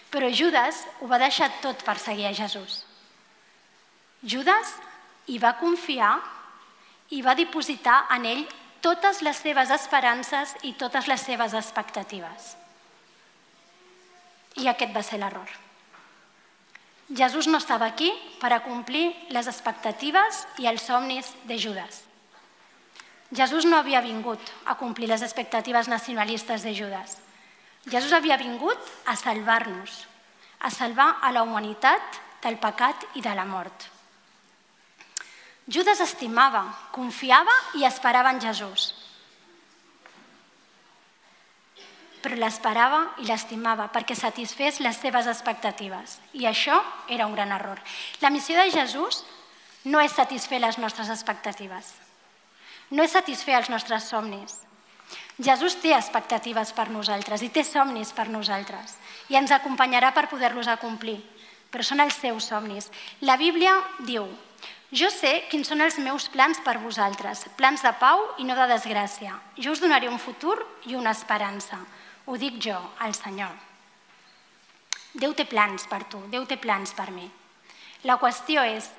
però 0.09 0.31
Judas 0.31 0.85
ho 0.99 1.07
va 1.11 1.19
deixar 1.21 1.51
tot 1.63 1.83
per 1.83 1.99
seguir 1.99 2.27
a 2.29 2.33
Jesús. 2.35 2.83
Judas 4.23 4.73
hi 5.27 5.37
va 5.39 5.57
confiar 5.59 6.17
i 7.15 7.21
va 7.21 7.35
dipositar 7.35 8.01
en 8.15 8.25
ell 8.25 8.43
totes 8.81 9.21
les 9.25 9.37
seves 9.37 9.71
esperances 9.75 10.55
i 10.63 10.73
totes 10.79 11.07
les 11.11 11.23
seves 11.23 11.55
expectatives. 11.55 12.53
I 14.59 14.67
aquest 14.71 14.95
va 14.95 15.03
ser 15.03 15.19
l'error. 15.19 15.68
Jesús 17.09 17.47
no 17.47 17.57
estava 17.57 17.87
aquí 17.89 18.11
per 18.39 18.51
a 18.53 18.61
complir 18.61 19.15
les 19.33 19.47
expectatives 19.49 20.43
i 20.61 20.69
els 20.69 20.85
somnis 20.85 21.31
de 21.49 21.57
Judas. 21.57 22.03
Jesús 23.33 23.65
no 23.65 23.77
havia 23.77 24.01
vingut 24.01 24.41
a 24.65 24.75
complir 24.77 25.09
les 25.09 25.21
expectatives 25.25 25.89
nacionalistes 25.89 26.61
de 26.65 26.73
Judas. 26.73 27.17
Jesús 27.89 28.13
havia 28.13 28.37
vingut 28.37 28.77
a 29.05 29.15
salvar-nos, 29.15 30.05
a 30.59 30.69
salvar 30.69 31.17
a 31.21 31.31
la 31.31 31.43
humanitat 31.43 32.21
del 32.43 32.57
pecat 32.61 33.05
i 33.15 33.21
de 33.25 33.33
la 33.33 33.45
mort. 33.45 33.89
Judas 35.69 36.01
estimava, 36.01 36.63
confiava 36.91 37.53
i 37.77 37.85
esperava 37.85 38.33
en 38.33 38.41
Jesús. 38.41 38.93
Però 42.19 42.35
l'esperava 42.35 43.01
i 43.23 43.27
l'estimava 43.29 43.87
perquè 43.93 44.15
satisfés 44.15 44.81
les 44.83 44.97
seves 44.99 45.27
expectatives. 45.31 46.19
I 46.33 46.47
això 46.49 46.81
era 47.07 47.27
un 47.27 47.35
gran 47.37 47.51
error. 47.55 47.79
La 48.21 48.29
missió 48.29 48.57
de 48.59 48.71
Jesús 48.71 49.23
no 49.85 50.01
és 50.03 50.11
satisfer 50.11 50.59
les 50.59 50.77
nostres 50.77 51.09
expectatives. 51.09 51.93
No 52.91 53.05
és 53.05 53.13
satisfer 53.13 53.55
els 53.55 53.69
nostres 53.69 54.09
somnis. 54.09 54.57
Jesús 55.39 55.77
té 55.79 55.93
expectatives 55.95 56.73
per 56.75 56.89
nosaltres 56.91 57.41
i 57.45 57.49
té 57.53 57.63
somnis 57.63 58.11
per 58.13 58.27
nosaltres 58.29 58.97
i 59.29 59.37
ens 59.39 59.53
acompanyarà 59.55 60.11
per 60.13 60.27
poder-los 60.29 60.67
acomplir, 60.67 61.17
però 61.71 61.85
són 61.85 62.03
els 62.03 62.17
seus 62.19 62.49
somnis. 62.51 62.89
La 63.21 63.37
Bíblia 63.39 63.71
diu, 64.05 64.27
jo 64.91 65.09
sé 65.13 65.45
quins 65.51 65.69
són 65.69 65.85
els 65.85 65.99
meus 66.01 66.27
plans 66.33 66.59
per 66.65 66.79
vosaltres, 66.81 67.45
plans 67.57 67.85
de 67.85 67.91
pau 68.01 68.25
i 68.41 68.45
no 68.47 68.57
de 68.57 68.65
desgràcia. 68.71 69.35
Jo 69.61 69.75
us 69.75 69.81
donaré 69.83 70.09
un 70.09 70.17
futur 70.17 70.57
i 70.89 70.97
una 70.97 71.13
esperança. 71.13 71.77
Ho 72.25 72.37
dic 72.37 72.59
jo, 72.63 72.77
al 72.99 73.15
Senyor. 73.15 73.55
Déu 75.13 75.33
té 75.33 75.45
plans 75.49 75.85
per 75.89 76.03
tu, 76.11 76.21
Déu 76.29 76.45
té 76.45 76.57
plans 76.57 76.93
per 76.93 77.09
mi. 77.11 77.27
La 78.03 78.19
qüestió 78.19 78.63
és 78.63 78.89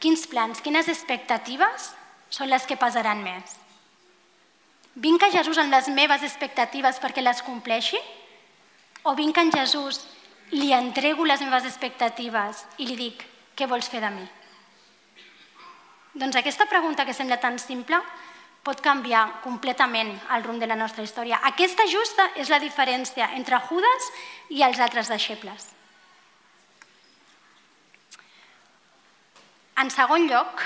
quins 0.00 0.26
plans, 0.28 0.60
quines 0.60 0.88
expectatives 0.88 1.92
són 2.30 2.50
les 2.50 2.66
que 2.66 2.78
pesaran 2.80 3.22
més. 3.22 3.56
Vinc 5.00 5.22
a 5.22 5.30
Jesús 5.30 5.58
amb 5.58 5.72
les 5.72 5.88
meves 5.88 6.24
expectatives 6.26 6.98
perquè 7.00 7.22
les 7.22 7.42
compleixi? 7.46 8.00
O 9.04 9.14
vinc 9.16 9.38
a 9.38 9.46
Jesús, 9.54 10.02
li 10.50 10.72
entrego 10.74 11.24
les 11.24 11.40
meves 11.40 11.64
expectatives 11.68 12.64
i 12.78 12.88
li 12.88 12.96
dic, 12.98 13.22
què 13.56 13.68
vols 13.70 13.88
fer 13.88 14.02
de 14.02 14.10
mi? 14.10 14.26
Doncs 16.20 16.36
aquesta 16.36 16.66
pregunta 16.66 17.06
que 17.06 17.14
sembla 17.14 17.38
tan 17.38 17.58
simple 17.62 18.00
pot 18.64 18.80
canviar 18.84 19.40
completament 19.44 20.12
el 20.34 20.44
rumb 20.44 20.60
de 20.60 20.68
la 20.68 20.76
nostra 20.76 21.04
història. 21.04 21.40
Aquesta 21.48 21.86
justa 21.88 22.28
és 22.36 22.50
la 22.52 22.60
diferència 22.60 23.30
entre 23.36 23.60
Judas 23.68 24.08
i 24.52 24.62
els 24.66 24.80
altres 24.80 25.08
deixebles. 25.08 25.70
En 29.80 29.88
segon 29.88 30.26
lloc, 30.28 30.60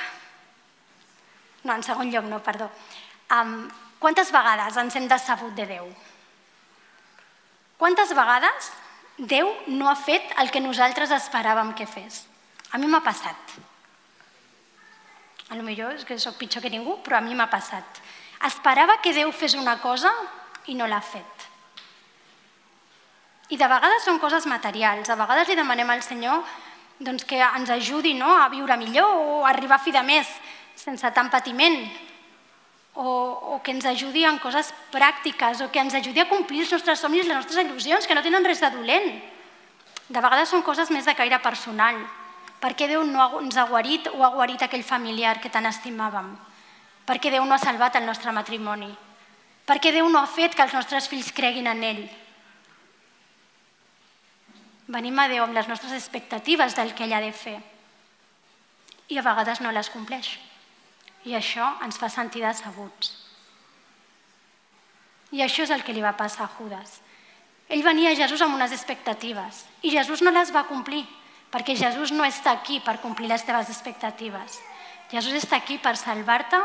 no, 1.62 1.76
en 1.76 1.84
segon 1.86 2.10
lloc 2.10 2.26
no, 2.26 2.40
perdó, 2.42 2.66
um, 3.36 3.54
quantes 4.02 4.32
vegades 4.34 4.76
ens 4.80 4.96
hem 4.98 5.06
decebut 5.08 5.54
de 5.54 5.68
Déu? 5.70 5.86
Quantes 7.78 8.10
vegades 8.16 8.72
Déu 9.14 9.52
no 9.70 9.86
ha 9.86 9.94
fet 9.94 10.34
el 10.42 10.50
que 10.50 10.58
nosaltres 10.58 11.12
esperàvem 11.14 11.70
que 11.78 11.86
fes? 11.86 12.24
A 12.74 12.80
mi 12.82 12.90
m'ha 12.90 13.04
passat. 13.04 13.54
A 15.50 15.56
lo 15.58 15.62
millor 15.62 15.94
és 15.94 16.04
que 16.08 16.18
sóc 16.18 16.38
pitjor 16.40 16.62
que 16.64 16.72
ningú, 16.72 16.98
però 17.04 17.18
a 17.18 17.24
mi 17.24 17.34
m'ha 17.36 17.50
passat. 17.52 18.00
Esperava 18.44 18.98
que 19.02 19.12
Déu 19.12 19.32
fes 19.32 19.54
una 19.54 19.76
cosa 19.80 20.12
i 20.66 20.74
no 20.74 20.86
l'ha 20.88 21.00
fet. 21.04 21.48
I 23.52 23.58
de 23.60 23.68
vegades 23.68 24.06
són 24.06 24.18
coses 24.18 24.46
materials. 24.48 25.10
A 25.10 25.18
vegades 25.20 25.48
li 25.48 25.58
demanem 25.58 25.90
al 25.90 26.02
Senyor 26.02 26.40
doncs, 26.98 27.26
que 27.28 27.36
ens 27.36 27.70
ajudi 27.70 28.14
no, 28.16 28.30
a 28.32 28.48
viure 28.48 28.76
millor 28.80 29.20
o 29.20 29.44
a 29.44 29.50
arribar 29.50 29.76
a 29.76 29.84
fi 29.84 29.92
de 29.92 30.02
mes 30.02 30.28
sense 30.74 31.10
tant 31.14 31.30
patiment. 31.30 31.84
o, 32.94 33.56
o 33.56 33.62
que 33.62 33.72
ens 33.72 33.84
ajudi 33.84 34.22
en 34.24 34.38
coses 34.38 34.70
pràctiques 34.94 35.60
o 35.64 35.70
que 35.70 35.82
ens 35.82 35.94
ajudi 35.98 36.22
a 36.22 36.28
complir 36.30 36.62
els 36.62 36.72
nostres 36.72 37.00
somnis, 37.02 37.26
les 37.26 37.36
nostres 37.36 37.58
il·lusions, 37.64 38.06
que 38.06 38.14
no 38.14 38.22
tenen 38.22 38.46
res 38.46 38.62
de 38.62 38.70
dolent. 38.70 39.08
De 40.06 40.20
vegades 40.20 40.52
són 40.52 40.62
coses 40.62 40.92
més 40.94 41.06
de 41.06 41.14
caire 41.18 41.40
personal. 41.42 41.98
Per 42.64 42.72
què 42.72 42.86
Déu 42.88 43.02
no 43.04 43.26
ens 43.42 43.58
ha 43.60 43.66
guarit 43.68 44.06
o 44.14 44.22
ha 44.24 44.30
guarit 44.32 44.62
aquell 44.64 44.86
familiar 44.88 45.36
que 45.36 45.52
tan 45.52 45.68
estimàvem? 45.68 46.30
Per 47.04 47.18
què 47.20 47.28
Déu 47.34 47.44
no 47.44 47.52
ha 47.52 47.60
salvat 47.60 47.98
el 48.00 48.06
nostre 48.08 48.32
matrimoni? 48.32 48.88
Per 49.68 49.76
què 49.84 49.90
Déu 49.92 50.08
no 50.08 50.22
ha 50.22 50.30
fet 50.30 50.54
que 50.56 50.64
els 50.64 50.72
nostres 50.72 51.08
fills 51.12 51.28
creguin 51.36 51.68
en 51.68 51.82
ell? 51.84 52.00
Venim 54.96 55.20
a 55.20 55.26
Déu 55.28 55.44
amb 55.44 55.56
les 55.56 55.68
nostres 55.68 55.92
expectatives 55.92 56.76
del 56.78 56.94
que 56.96 57.04
ell 57.04 57.12
ha 57.16 57.20
de 57.20 57.32
fer 57.36 57.58
i 59.12 59.18
a 59.20 59.24
vegades 59.26 59.60
no 59.60 59.72
les 59.76 59.90
compleix. 59.92 60.30
I 61.28 61.36
això 61.36 61.66
ens 61.84 62.00
fa 62.00 62.08
sentir 62.08 62.40
decebuts. 62.44 63.10
I 65.36 65.44
això 65.44 65.66
és 65.66 65.74
el 65.74 65.84
que 65.84 65.92
li 65.92 66.04
va 66.04 66.14
passar 66.16 66.46
a 66.46 66.54
Judas. 66.56 67.00
Ell 67.68 67.84
venia 67.84 68.12
a 68.12 68.16
Jesús 68.16 68.40
amb 68.44 68.56
unes 68.56 68.72
expectatives 68.72 69.64
i 69.82 69.92
Jesús 69.92 70.24
no 70.24 70.32
les 70.32 70.52
va 70.54 70.64
complir, 70.68 71.04
perquè 71.54 71.76
Jesús 71.78 72.10
no 72.10 72.24
està 72.26 72.50
aquí 72.50 72.80
per 72.82 72.98
complir 72.98 73.28
les 73.30 73.44
teves 73.46 73.68
expectatives. 73.70 74.58
Jesús 75.12 75.36
està 75.38 75.60
aquí 75.60 75.76
per 75.78 75.94
salvar-te 75.94 76.58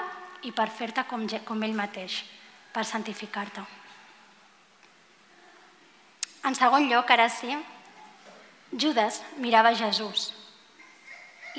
i 0.49 0.51
per 0.55 0.65
fer-te 0.73 1.03
com, 1.05 1.27
com 1.45 1.61
ell 1.61 1.75
mateix, 1.77 2.23
per 2.73 2.87
santificar-te. 2.89 3.61
En 6.49 6.57
segon 6.57 6.87
lloc, 6.89 7.11
ara 7.13 7.27
sí, 7.29 7.53
Judas 8.73 9.19
mirava 9.37 9.75
Jesús 9.77 10.31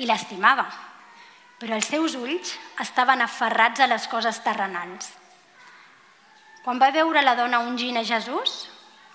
i 0.01 0.07
l'estimava, 0.09 0.65
però 1.61 1.77
els 1.77 1.87
seus 1.87 2.17
ulls 2.19 2.55
estaven 2.83 3.23
aferrats 3.23 3.79
a 3.79 3.87
les 3.87 4.09
coses 4.11 4.41
terrenals. 4.43 5.07
Quan 6.65 6.81
va 6.81 6.91
veure 6.91 7.23
la 7.23 7.37
dona 7.39 7.63
ungint 7.63 8.01
a 8.01 8.03
Jesús, 8.03 8.65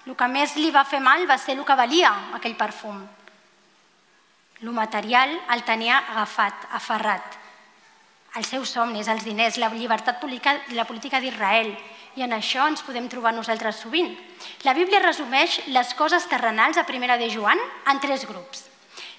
el 0.07 0.17
que 0.17 0.31
més 0.31 0.57
li 0.57 0.73
va 0.73 0.87
fer 0.89 1.03
mal 1.05 1.29
va 1.29 1.37
ser 1.37 1.59
el 1.59 1.65
que 1.67 1.77
valia 1.77 2.15
aquell 2.39 2.57
perfum. 2.57 3.05
Lo 4.61 4.73
material 4.73 5.35
el 5.53 5.65
tenia 5.69 5.99
agafat, 5.99 6.63
aferrat. 6.73 7.35
Els 8.37 8.49
seus 8.49 8.71
somnis, 8.73 9.09
els 9.09 9.25
diners, 9.25 9.59
la 9.61 9.69
llibertat 9.73 10.17
política, 10.21 10.55
la 10.73 10.87
política 10.89 11.21
d'Israel. 11.21 11.75
I 12.17 12.25
en 12.25 12.33
això 12.33 12.65
ens 12.65 12.81
podem 12.81 13.09
trobar 13.13 13.35
nosaltres 13.37 13.83
sovint. 13.85 14.15
La 14.65 14.73
Bíblia 14.73 15.03
resumeix 15.05 15.59
les 15.69 15.93
coses 15.95 16.25
terrenals 16.31 16.81
a 16.81 16.87
primera 16.89 17.19
de 17.21 17.29
Joan 17.29 17.61
en 17.93 18.01
tres 18.01 18.25
grups. 18.25 18.65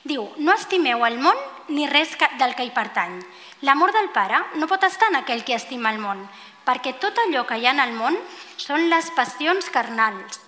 Diu, 0.08 0.25
no 0.41 0.56
estimeu 0.58 1.06
el 1.06 1.20
món 1.22 1.38
ni 1.70 1.86
res 1.86 2.15
del 2.39 2.56
que 2.58 2.65
hi 2.65 2.74
pertany. 2.74 3.20
L'amor 3.62 3.94
del 3.94 4.10
Pare 4.15 4.39
no 4.58 4.70
pot 4.70 4.86
estar 4.89 5.12
en 5.12 5.20
aquell 5.22 5.44
que 5.46 5.58
estima 5.58 5.94
el 5.94 6.01
món, 6.01 6.24
perquè 6.65 6.96
tot 6.98 7.17
allò 7.25 7.46
que 7.46 7.58
hi 7.62 7.67
ha 7.67 7.75
en 7.75 7.84
el 7.84 7.94
món 7.94 8.17
són 8.58 8.89
les 8.89 9.12
passions 9.13 9.70
carnals, 9.70 10.39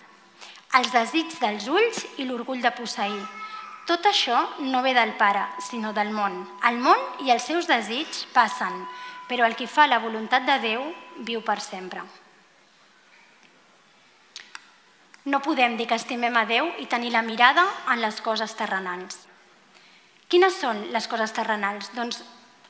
els 0.80 0.94
desits 0.94 1.38
dels 1.44 1.68
ulls 1.70 2.06
i 2.18 2.26
l'orgull 2.26 2.66
de 2.66 2.74
posseir. 2.74 3.39
Tot 3.90 4.06
això 4.06 4.38
no 4.62 4.84
ve 4.86 4.92
del 4.94 5.16
Pare, 5.18 5.48
sinó 5.66 5.90
del 5.98 6.12
món. 6.14 6.36
El 6.70 6.76
món 6.78 7.00
i 7.26 7.32
els 7.34 7.48
seus 7.50 7.66
desits 7.66 8.28
passen, 8.36 8.84
però 9.26 9.48
el 9.48 9.56
qui 9.58 9.66
fa 9.66 9.88
la 9.90 9.98
voluntat 10.04 10.44
de 10.46 10.58
Déu 10.62 10.84
viu 11.26 11.42
per 11.42 11.58
sempre. 11.58 12.04
No 15.26 15.40
podem 15.42 15.74
dir 15.78 15.88
que 15.90 15.98
estimem 15.98 16.38
a 16.38 16.44
Déu 16.46 16.70
i 16.78 16.86
tenir 16.86 17.10
la 17.16 17.24
mirada 17.26 17.66
en 17.90 18.04
les 18.04 18.20
coses 18.22 18.54
terrenals. 18.60 19.24
Quines 20.30 20.60
són 20.62 20.84
les 20.94 21.10
coses 21.10 21.34
terrenals? 21.34 21.90
Doncs 21.98 22.22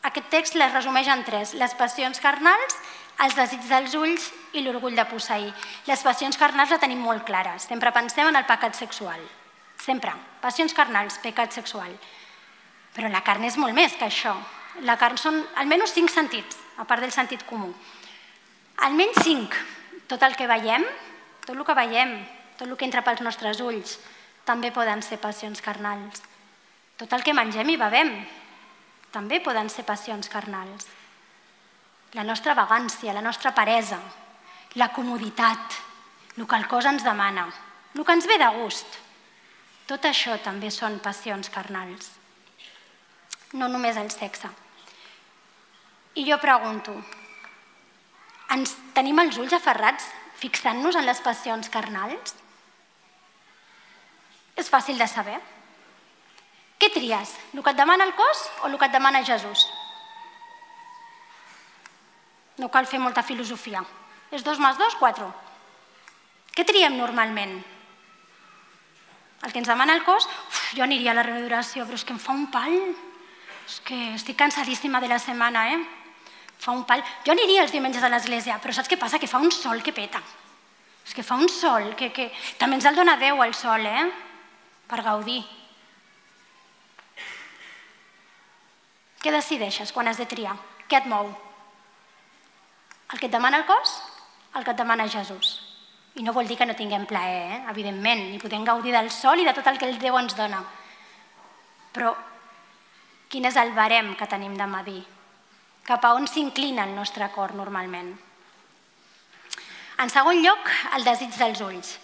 aquest 0.07 0.31
text 0.31 0.55
les 0.55 0.71
resumeix 0.71 1.11
en 1.11 1.25
tres. 1.27 1.51
Les 1.59 1.75
passions 1.75 2.23
carnals, 2.23 2.79
els 3.27 3.35
desits 3.35 3.67
dels 3.67 3.97
ulls 3.99 4.31
i 4.55 4.63
l'orgull 4.63 4.95
de 4.95 5.07
posseir. 5.11 5.51
Les 5.91 6.07
passions 6.07 6.39
carnals 6.39 6.71
la 6.71 6.79
tenim 6.79 7.03
molt 7.03 7.27
clares. 7.27 7.67
Sempre 7.67 7.91
pensem 7.91 8.31
en 8.31 8.39
el 8.39 8.47
pecat 8.47 8.79
sexual. 8.79 9.19
Sempre. 9.79 10.13
Passions 10.41 10.75
carnals, 10.75 11.17
pecat 11.23 11.56
sexual. 11.56 11.91
Però 12.95 13.10
la 13.12 13.23
carn 13.25 13.45
és 13.47 13.58
molt 13.58 13.75
més 13.75 13.95
que 13.95 14.08
això. 14.08 14.36
La 14.88 14.97
carn 14.99 15.17
són 15.17 15.41
almenys 15.60 15.95
cinc 15.95 16.12
sentits, 16.12 16.60
a 16.77 16.86
part 16.88 17.04
del 17.04 17.15
sentit 17.15 17.43
comú. 17.47 17.71
Almenys 18.86 19.23
cinc. 19.23 19.56
Tot 20.08 20.23
el 20.25 20.36
que 20.36 20.47
veiem, 20.49 20.86
tot 21.45 21.56
el 21.56 21.65
que 21.65 21.77
veiem, 21.77 22.15
tot 22.58 22.67
el 22.67 22.77
que 22.77 22.88
entra 22.88 23.04
pels 23.06 23.21
nostres 23.25 23.60
ulls, 23.62 23.97
també 24.45 24.71
poden 24.75 25.04
ser 25.06 25.19
passions 25.21 25.62
carnals. 25.62 26.23
Tot 26.97 27.12
el 27.15 27.23
que 27.23 27.36
mengem 27.36 27.69
i 27.69 27.77
bevem, 27.80 28.13
també 29.12 29.39
poden 29.43 29.69
ser 29.69 29.86
passions 29.88 30.30
carnals 30.30 30.88
la 32.13 32.23
nostra 32.23 32.56
vagància, 32.58 33.13
la 33.13 33.21
nostra 33.21 33.54
paresa, 33.54 33.99
la 34.75 34.89
comoditat, 34.93 35.75
el 36.38 36.47
que 36.47 36.58
el 36.58 36.65
cos 36.67 36.88
ens 36.89 37.06
demana, 37.06 37.45
el 37.93 38.06
que 38.06 38.15
ens 38.17 38.25
ve 38.25 38.38
de 38.41 38.49
gust. 38.58 38.97
Tot 39.89 40.06
això 40.06 40.36
també 40.45 40.69
són 40.69 40.99
passions 41.02 41.49
carnals, 41.49 42.12
no 43.58 43.65
només 43.73 43.97
el 43.97 44.12
sexe. 44.13 44.49
I 46.21 46.25
jo 46.28 46.38
pregunto, 46.43 46.93
ens 48.54 48.75
tenim 48.93 49.17
els 49.23 49.39
ulls 49.41 49.56
aferrats 49.58 50.06
fixant-nos 50.38 50.99
en 50.99 51.08
les 51.10 51.21
passions 51.25 51.71
carnals? 51.73 52.36
És 54.62 54.69
fàcil 54.69 55.02
de 55.02 55.08
saber. 55.10 55.39
Què 56.78 56.91
tries? 56.93 57.34
El 57.56 57.63
que 57.63 57.73
et 57.73 57.82
demana 57.82 58.06
el 58.06 58.13
cos 58.13 58.45
o 58.62 58.69
el 58.69 58.78
que 58.78 58.91
et 58.91 58.93
demana 58.93 59.23
Jesús? 59.25 59.65
No 62.62 62.69
cal 62.69 62.86
fer 62.86 63.02
molta 63.02 63.25
filosofia. 63.25 63.82
És 64.30 64.45
dos 64.45 64.62
més 64.62 64.78
dos, 64.78 64.93
quatre. 65.02 65.25
Què 66.54 66.67
triem 66.67 66.97
normalment? 66.99 67.58
El 69.43 69.54
que 69.54 69.62
ens 69.62 69.69
demana 69.71 69.95
el 69.95 70.04
cos, 70.04 70.25
uf, 70.28 70.63
jo 70.75 70.84
aniria 70.84 71.13
a 71.13 71.19
la 71.19 71.23
reunió 71.23 71.45
d'oració, 71.45 71.86
però 71.88 71.95
és 71.95 72.04
que 72.04 72.12
em 72.15 72.19
fa 72.19 72.36
un 72.36 72.49
pal. 72.52 72.75
És 73.69 73.80
que 73.86 73.99
estic 74.17 74.36
cansadíssima 74.39 74.99
de 74.99 75.08
la 75.08 75.19
setmana, 75.19 75.69
eh? 75.75 75.80
Fa 76.60 76.73
un 76.75 76.84
pal. 76.84 77.04
Jo 77.23 77.32
aniria 77.32 77.63
els 77.63 77.71
diumenges 77.71 78.04
a 78.04 78.10
l'església, 78.12 78.58
però 78.60 78.75
saps 78.75 78.91
què 78.91 78.97
passa? 78.99 79.19
Que 79.19 79.32
fa 79.32 79.39
un 79.39 79.52
sol 79.56 79.80
que 79.86 79.95
peta. 79.95 80.19
És 81.08 81.15
que 81.15 81.23
fa 81.23 81.39
un 81.39 81.47
sol 81.49 81.93
que, 81.95 82.12
que... 82.12 82.28
També 82.60 82.75
ens 82.78 82.89
el 82.89 82.99
dona 82.99 83.15
Déu, 83.21 83.39
el 83.45 83.56
sol, 83.56 83.88
eh? 83.88 84.10
Per 84.89 84.99
gaudir. 85.06 85.39
Què 89.23 89.32
decideixes 89.32 89.95
quan 89.95 90.08
has 90.08 90.19
de 90.19 90.28
triar? 90.28 90.58
Què 90.89 90.99
et 90.99 91.08
mou? 91.08 91.32
El 93.13 93.19
que 93.19 93.28
et 93.28 93.34
demana 93.34 93.63
el 93.63 93.65
cos, 93.65 93.95
el 94.56 94.63
que 94.63 94.75
et 94.75 94.78
demana 94.78 95.08
Jesús. 95.10 95.68
I 96.19 96.23
no 96.23 96.34
vol 96.36 96.49
dir 96.49 96.58
que 96.60 96.67
no 96.67 96.75
tinguem 96.75 97.05
plaer, 97.08 97.43
eh? 97.47 97.60
evidentment, 97.71 98.25
ni 98.27 98.41
podem 98.41 98.65
gaudir 98.67 98.91
del 98.91 99.08
sol 99.08 99.39
i 99.39 99.45
de 99.47 99.53
tot 99.55 99.67
el 99.71 99.77
que 99.79 99.88
el 99.88 99.95
Déu 100.01 100.17
ens 100.19 100.36
dona. 100.36 100.60
Però 101.95 102.12
quin 103.32 103.47
és 103.47 103.55
el 103.62 103.71
barem 103.71 104.12
que 104.19 104.27
tenim 104.27 104.58
de 104.60 104.67
medir? 104.67 104.99
Cap 105.88 106.03
a 106.03 106.12
on 106.17 106.27
s'inclina 106.27 106.84
el 106.84 106.91
nostre 106.97 107.29
cor 107.32 107.55
normalment? 107.55 108.12
En 109.99 110.12
segon 110.12 110.43
lloc, 110.43 110.67
el 110.97 111.08
desig 111.08 111.32
dels 111.39 111.63
ulls. 111.63 111.95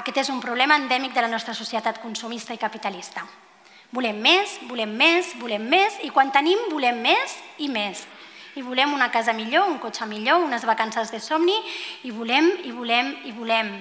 Aquest 0.00 0.24
és 0.24 0.32
un 0.32 0.40
problema 0.40 0.80
endèmic 0.80 1.12
de 1.12 1.22
la 1.22 1.30
nostra 1.30 1.52
societat 1.54 2.00
consumista 2.00 2.56
i 2.56 2.60
capitalista. 2.60 3.26
Volem 3.92 4.24
més, 4.24 4.56
volem 4.72 4.96
més, 4.96 5.36
volem 5.38 5.68
més, 5.68 6.00
i 6.02 6.08
quan 6.10 6.32
tenim 6.32 6.64
volem 6.72 6.96
més 7.04 7.36
i 7.60 7.68
més 7.68 8.08
i 8.54 8.62
volem 8.62 8.92
una 8.94 9.10
casa 9.10 9.32
millor, 9.34 9.68
un 9.68 9.80
cotxe 9.82 10.06
millor, 10.06 10.44
unes 10.44 10.64
vacances 10.64 11.10
de 11.10 11.20
somni, 11.20 11.56
i 12.06 12.12
volem, 12.14 12.50
i 12.64 12.72
volem, 12.72 13.10
i 13.26 13.32
volem. 13.34 13.72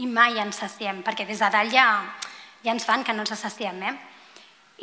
I 0.00 0.06
mai 0.06 0.38
ens 0.40 0.60
saciem, 0.60 1.00
perquè 1.04 1.26
des 1.28 1.40
de 1.40 1.48
dalt 1.52 1.72
ja, 1.72 1.86
ja 2.64 2.74
ens 2.74 2.84
fan 2.84 3.04
que 3.04 3.14
no 3.16 3.24
ens 3.24 3.40
saciem. 3.40 3.80
Eh? 3.82 3.94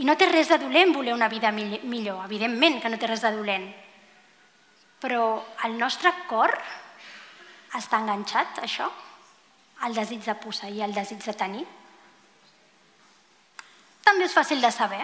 I 0.01 0.05
no 0.05 0.17
té 0.17 0.27
res 0.29 0.49
de 0.49 0.57
dolent 0.61 0.93
voler 0.93 1.13
una 1.13 1.29
vida 1.29 1.51
millor, 1.51 2.23
evidentment 2.25 2.81
que 2.81 2.89
no 2.89 2.97
té 2.97 3.09
res 3.09 3.21
de 3.25 3.33
dolent. 3.33 3.69
Però 5.01 5.23
el 5.65 5.77
nostre 5.77 6.11
cor 6.29 6.53
està 7.77 8.01
enganxat, 8.01 8.63
això? 8.65 8.89
El 9.85 9.93
desig 9.93 10.23
de 10.25 10.33
posseir, 10.41 10.81
el 10.85 10.93
desig 10.95 11.21
de 11.21 11.33
tenir? 11.37 11.65
També 14.05 14.25
és 14.25 14.33
fàcil 14.33 14.61
de 14.63 14.71
saber. 14.73 15.03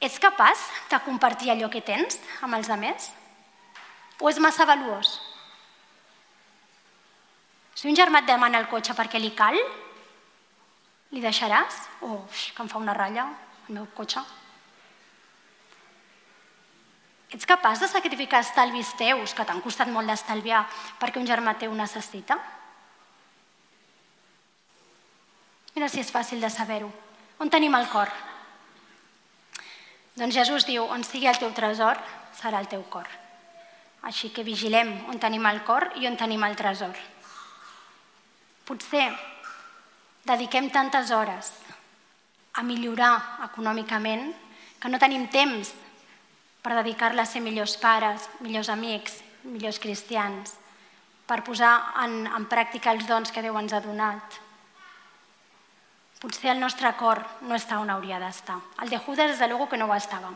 Ets 0.00 0.16
capaç 0.18 0.62
de 0.88 0.98
compartir 1.04 1.50
allò 1.52 1.68
que 1.68 1.82
tens 1.84 2.16
amb 2.40 2.56
els 2.56 2.70
altres? 2.72 3.10
O 4.20 4.30
és 4.30 4.38
massa 4.40 4.64
valuós? 4.64 5.18
Si 7.76 7.88
un 7.88 7.96
germà 7.96 8.22
et 8.22 8.28
demana 8.28 8.60
el 8.60 8.68
cotxe 8.68 8.96
perquè 8.96 9.20
li 9.20 9.30
cal, 9.36 9.56
li 11.12 11.20
deixaràs? 11.20 11.82
O 12.00 12.14
oh, 12.14 12.20
que 12.28 12.64
em 12.64 12.68
fa 12.68 12.80
una 12.80 12.96
ratlla 12.96 13.28
el 13.68 13.76
meu 13.76 13.86
cotxe? 13.96 14.24
Ets 17.30 17.46
capaç 17.46 17.84
de 17.84 17.88
sacrificar 17.88 18.40
estalvis 18.40 18.94
teus, 18.98 19.36
que 19.36 19.44
t'han 19.44 19.60
costat 19.62 19.92
molt 19.92 20.08
d'estalviar, 20.08 20.64
perquè 20.98 21.20
un 21.20 21.28
germà 21.28 21.54
teu 21.60 21.76
necessita? 21.76 22.40
Mira 25.76 25.92
si 25.92 26.00
és 26.02 26.10
fàcil 26.10 26.40
de 26.42 26.50
saber-ho. 26.50 26.90
On 27.38 27.52
tenim 27.52 27.76
el 27.78 27.86
cor? 27.92 28.10
Doncs 30.20 30.36
Jesús 30.36 30.66
diu, 30.68 30.84
on 30.84 31.00
sigui 31.00 31.30
el 31.30 31.38
teu 31.40 31.48
tresor, 31.56 31.96
serà 32.36 32.60
el 32.60 32.68
teu 32.68 32.82
cor. 32.92 33.08
Així 34.04 34.28
que 34.28 34.44
vigilem 34.44 34.92
on 35.08 35.20
tenim 35.20 35.46
el 35.48 35.62
cor 35.64 35.86
i 35.96 36.04
on 36.08 36.18
tenim 36.20 36.44
el 36.44 36.56
tresor. 36.60 36.92
Potser 38.68 39.08
dediquem 40.28 40.68
tantes 40.68 41.08
hores 41.16 41.48
a 42.52 42.62
millorar 42.66 43.14
econòmicament 43.48 44.28
que 44.80 44.92
no 44.92 45.00
tenim 45.00 45.24
temps 45.32 45.72
per 46.60 46.76
dedicar-la 46.76 47.24
a 47.24 47.30
ser 47.30 47.40
millors 47.40 47.78
pares, 47.80 48.28
millors 48.44 48.68
amics, 48.68 49.22
millors 49.48 49.80
cristians, 49.80 50.52
per 51.24 51.40
posar 51.46 51.72
en, 52.04 52.26
en 52.28 52.44
pràctica 52.50 52.92
els 52.92 53.08
dons 53.08 53.32
que 53.32 53.40
Déu 53.40 53.56
ens 53.56 53.72
ha 53.72 53.80
donat. 53.80 54.40
Potser 56.20 56.50
el 56.52 56.60
nostre 56.60 56.92
cor 57.00 57.22
no 57.48 57.56
està 57.56 57.78
on 57.80 57.90
hauria 57.90 58.18
d'estar. 58.20 58.58
El 58.84 58.90
de 58.92 58.98
Judas, 59.00 59.30
des 59.32 59.38
de 59.40 59.48
luego, 59.48 59.68
que 59.68 59.78
no 59.80 59.86
ho 59.88 59.94
estava. 59.96 60.34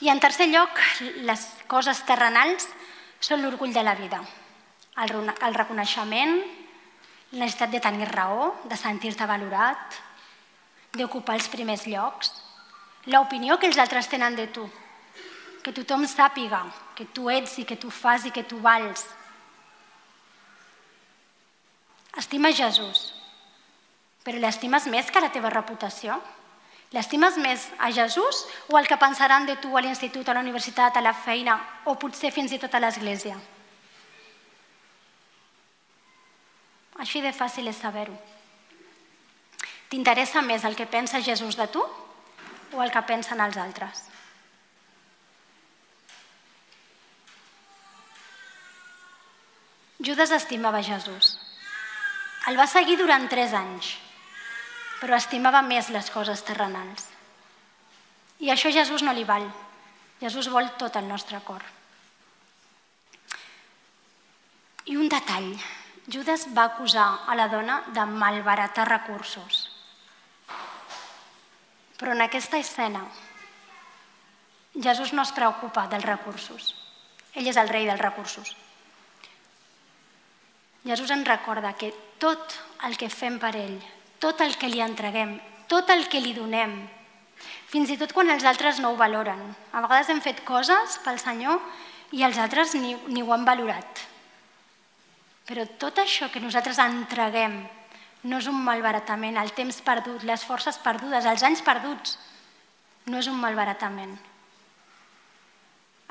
I 0.00 0.08
en 0.08 0.18
tercer 0.18 0.48
lloc, 0.48 0.80
les 1.28 1.44
coses 1.68 2.00
terrenals 2.08 2.66
són 3.20 3.42
l'orgull 3.44 3.72
de 3.72 3.84
la 3.84 3.94
vida, 3.94 4.18
el, 5.04 5.12
el 5.30 5.54
reconeixement, 5.54 6.40
la 7.32 7.44
necessitat 7.44 7.70
de 7.70 7.80
tenir 7.84 8.08
raó, 8.10 8.48
de 8.64 8.76
sentir-te 8.76 9.28
valorat, 9.28 10.00
d'ocupar 10.96 11.36
els 11.38 11.48
primers 11.52 11.86
llocs, 11.86 12.32
l'opinió 13.12 13.60
que 13.60 13.70
els 13.70 13.78
altres 13.78 14.10
tenen 14.10 14.34
de 14.36 14.48
tu, 14.52 14.66
que 15.62 15.72
tothom 15.72 16.04
sàpiga 16.10 16.64
que 16.96 17.06
tu 17.14 17.30
ets 17.30 17.58
i 17.62 17.64
que 17.64 17.78
tu 17.78 17.90
fas 17.90 18.26
i 18.26 18.32
que 18.34 18.42
tu 18.42 18.58
vals. 18.60 19.06
Estimes 22.18 22.58
Jesús, 22.58 23.12
però 24.22 24.38
l'estimes 24.38 24.86
més 24.86 25.10
que 25.10 25.20
la 25.22 25.32
teva 25.34 25.50
reputació? 25.50 26.20
L'estimes 26.92 27.38
més 27.40 27.64
a 27.80 27.88
Jesús 27.90 28.44
o 28.68 28.76
el 28.78 28.86
que 28.86 29.00
pensaran 29.00 29.46
de 29.48 29.56
tu 29.56 29.72
a 29.76 29.80
l'institut, 29.80 30.28
a 30.28 30.34
la 30.36 30.44
universitat, 30.44 30.96
a 30.96 31.02
la 31.04 31.14
feina 31.16 31.56
o 31.88 31.96
potser 31.96 32.30
fins 32.30 32.52
i 32.52 32.60
tot 32.60 32.74
a 32.74 32.82
l'església? 32.84 33.38
Així 37.00 37.24
de 37.24 37.32
fàcil 37.32 37.66
és 37.72 37.80
saber-ho. 37.80 38.14
T'interessa 39.88 40.42
més 40.44 40.64
el 40.68 40.76
que 40.76 40.86
pensa 40.86 41.24
Jesús 41.24 41.56
de 41.56 41.66
tu 41.72 41.80
o 41.80 42.82
el 42.84 42.92
que 42.92 43.02
pensen 43.08 43.40
els 43.40 43.56
altres? 43.56 44.04
Judas 50.02 50.32
estimava 50.34 50.82
Jesús. 50.82 51.36
El 52.50 52.58
va 52.58 52.66
seguir 52.66 52.96
durant 52.98 53.28
tres 53.30 53.52
anys, 53.54 53.92
però 55.02 55.18
estimava 55.18 55.64
més 55.66 55.88
les 55.90 56.08
coses 56.14 56.44
terrenals. 56.46 57.08
I 58.38 58.52
això 58.54 58.70
Jesús 58.70 59.02
no 59.02 59.10
li 59.10 59.24
val. 59.26 59.48
Jesús 60.20 60.46
vol 60.46 60.68
tot 60.78 60.94
el 60.94 61.08
nostre 61.10 61.40
cor. 61.42 61.62
I 64.86 64.94
un 64.94 65.10
detall. 65.10 65.56
Judas 66.06 66.44
va 66.54 66.68
acusar 66.70 67.06
a 67.26 67.34
la 67.34 67.48
dona 67.50 67.80
de 67.94 68.04
malbaratar 68.06 68.86
recursos. 68.88 69.64
Però 71.98 72.14
en 72.14 72.22
aquesta 72.22 72.58
escena, 72.62 73.02
Jesús 74.74 75.12
no 75.14 75.22
es 75.26 75.32
preocupa 75.34 75.88
dels 75.90 76.06
recursos. 76.06 76.68
Ell 77.34 77.50
és 77.50 77.58
el 77.58 77.70
rei 77.70 77.88
dels 77.90 78.02
recursos. 78.02 78.54
Jesús 80.86 81.10
ens 81.14 81.26
recorda 81.26 81.74
que 81.74 81.90
tot 82.22 82.54
el 82.86 82.98
que 82.98 83.10
fem 83.10 83.38
per 83.42 83.54
ell, 83.58 83.78
tot 84.22 84.40
el 84.44 84.54
que 84.58 84.70
li 84.70 84.80
entreguem, 84.84 85.34
tot 85.68 85.90
el 85.90 86.06
que 86.08 86.20
li 86.22 86.32
donem, 86.36 86.76
fins 87.72 87.90
i 87.90 87.98
tot 87.98 88.14
quan 88.14 88.30
els 88.30 88.46
altres 88.46 88.78
no 88.78 88.92
ho 88.92 88.98
valoren. 89.00 89.40
A 89.74 89.82
vegades 89.82 90.12
hem 90.12 90.22
fet 90.22 90.44
coses 90.46 90.98
pel 91.02 91.18
Senyor 91.18 91.58
i 92.14 92.22
els 92.22 92.38
altres 92.38 92.76
ni, 92.78 92.94
ni 93.10 93.22
ho 93.22 93.32
han 93.34 93.46
valorat. 93.48 94.06
Però 95.48 95.66
tot 95.82 95.98
això 95.98 96.30
que 96.30 96.42
nosaltres 96.42 96.78
entreguem 96.78 97.64
no 98.30 98.38
és 98.38 98.46
un 98.46 98.60
malbaratament, 98.62 99.40
el 99.40 99.50
temps 99.56 99.80
perdut, 99.82 100.22
les 100.22 100.44
forces 100.46 100.78
perdudes, 100.78 101.26
els 101.26 101.42
anys 101.42 101.64
perduts, 101.66 102.18
no 103.10 103.18
és 103.18 103.26
un 103.26 103.40
malbaratament. 103.42 104.14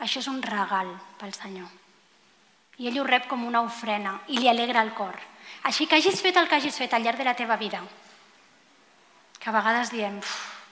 Això 0.04 0.20
és 0.20 0.28
un 0.28 0.42
regal 0.44 0.92
pel 1.22 1.32
Senyor 1.38 1.80
i 2.82 2.88
ell 2.90 2.98
ho 2.98 3.06
rep 3.06 3.28
com 3.30 3.44
una 3.46 3.62
ofrena 3.62 4.16
i 4.34 4.40
li 4.40 4.50
alegra 4.50 4.82
el 4.82 4.96
cor. 4.98 5.18
Així 5.64 5.88
que 5.88 6.00
hagis 6.00 6.22
fet 6.22 6.38
el 6.38 6.48
que 6.50 6.58
hagis 6.58 6.78
fet 6.78 6.94
al 6.94 7.04
llarg 7.04 7.18
de 7.22 7.28
la 7.28 7.36
teva 7.38 7.58
vida, 7.58 7.84
que 9.40 9.50
a 9.50 9.54
vegades 9.54 9.92
diem, 9.92 10.20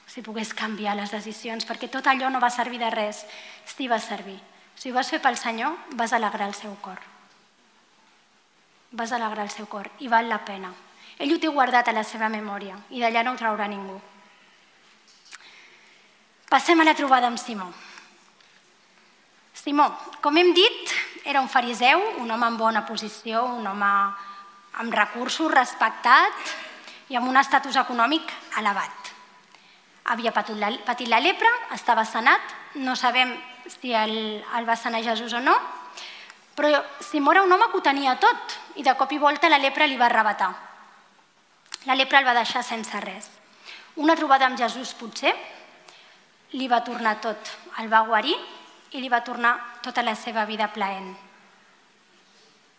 si 0.09 0.21
pogués 0.25 0.53
canviar 0.57 0.95
les 0.97 1.11
decisions, 1.13 1.65
perquè 1.65 1.89
tot 1.89 2.07
allò 2.09 2.29
no 2.29 2.41
va 2.41 2.49
servir 2.49 2.79
de 2.81 2.89
res, 2.89 3.23
si 3.65 3.87
va 3.87 3.99
servir. 4.01 4.39
Si 4.79 4.89
ho 4.89 4.95
vas 4.95 5.09
fer 5.11 5.19
pel 5.21 5.37
Senyor, 5.37 5.75
vas 5.99 6.13
alegrar 6.13 6.47
el 6.47 6.55
seu 6.55 6.73
cor. 6.81 6.99
Vas 8.91 9.11
alegrar 9.11 9.45
el 9.45 9.51
seu 9.53 9.67
cor 9.69 9.89
i 9.99 10.07
val 10.07 10.29
la 10.29 10.39
pena. 10.45 10.71
Ell 11.19 11.33
ho 11.35 11.39
té 11.41 11.49
guardat 11.51 11.89
a 11.89 11.93
la 11.93 12.05
seva 12.07 12.29
memòria 12.31 12.77
i 12.89 13.03
d'allà 13.03 13.25
no 13.25 13.35
ho 13.35 13.39
traurà 13.41 13.67
ningú. 13.67 13.99
Passem 16.49 16.79
a 16.79 16.87
la 16.87 16.95
trobada 16.97 17.27
amb 17.27 17.37
Simó. 17.37 17.67
Simó, 19.53 19.89
com 20.23 20.37
hem 20.39 20.53
dit, 20.55 20.93
era 21.25 21.41
un 21.43 21.49
fariseu, 21.51 22.01
un 22.23 22.31
home 22.31 22.47
amb 22.47 22.57
bona 22.57 22.85
posició, 22.87 23.43
un 23.59 23.67
home 23.67 23.91
amb 24.79 24.95
recursos, 24.95 25.51
respectat 25.51 26.55
i 27.11 27.17
amb 27.19 27.27
un 27.27 27.37
estatus 27.39 27.77
econòmic 27.81 28.31
elevat. 28.59 29.11
Havia 30.09 30.31
patit 30.33 31.07
la, 31.09 31.19
lepra, 31.19 31.51
estava 31.75 32.05
sanat, 32.05 32.41
no 32.81 32.95
sabem 32.95 33.35
si 33.69 33.93
el, 33.93 34.41
el 34.41 34.65
va 34.65 34.77
sanar 34.79 35.03
Jesús 35.05 35.35
o 35.37 35.41
no, 35.43 35.57
però 36.55 36.81
Simó 36.99 37.31
era 37.31 37.43
un 37.43 37.51
home 37.51 37.69
que 37.71 37.77
ho 37.77 37.85
tenia 37.85 38.17
tot 38.19 38.55
i 38.75 38.83
de 38.83 38.95
cop 38.97 39.11
i 39.13 39.19
volta 39.19 39.51
la 39.51 39.61
lepra 39.61 39.87
li 39.87 39.99
va 39.99 40.07
arrebatar. 40.09 40.49
La 41.85 41.95
lepra 41.95 42.19
el 42.19 42.27
va 42.27 42.35
deixar 42.35 42.63
sense 42.63 42.99
res. 43.03 43.29
Una 43.95 44.15
trobada 44.15 44.47
amb 44.47 44.59
Jesús 44.59 44.95
potser 44.97 45.35
li 46.55 46.67
va 46.67 46.81
tornar 46.83 47.19
tot, 47.21 47.51
el 47.79 47.91
va 47.91 48.05
guarir 48.07 48.35
i 48.91 49.01
li 49.01 49.09
va 49.11 49.23
tornar 49.23 49.53
tota 49.85 50.03
la 50.03 50.15
seva 50.15 50.45
vida 50.49 50.71
plaent. 50.73 51.13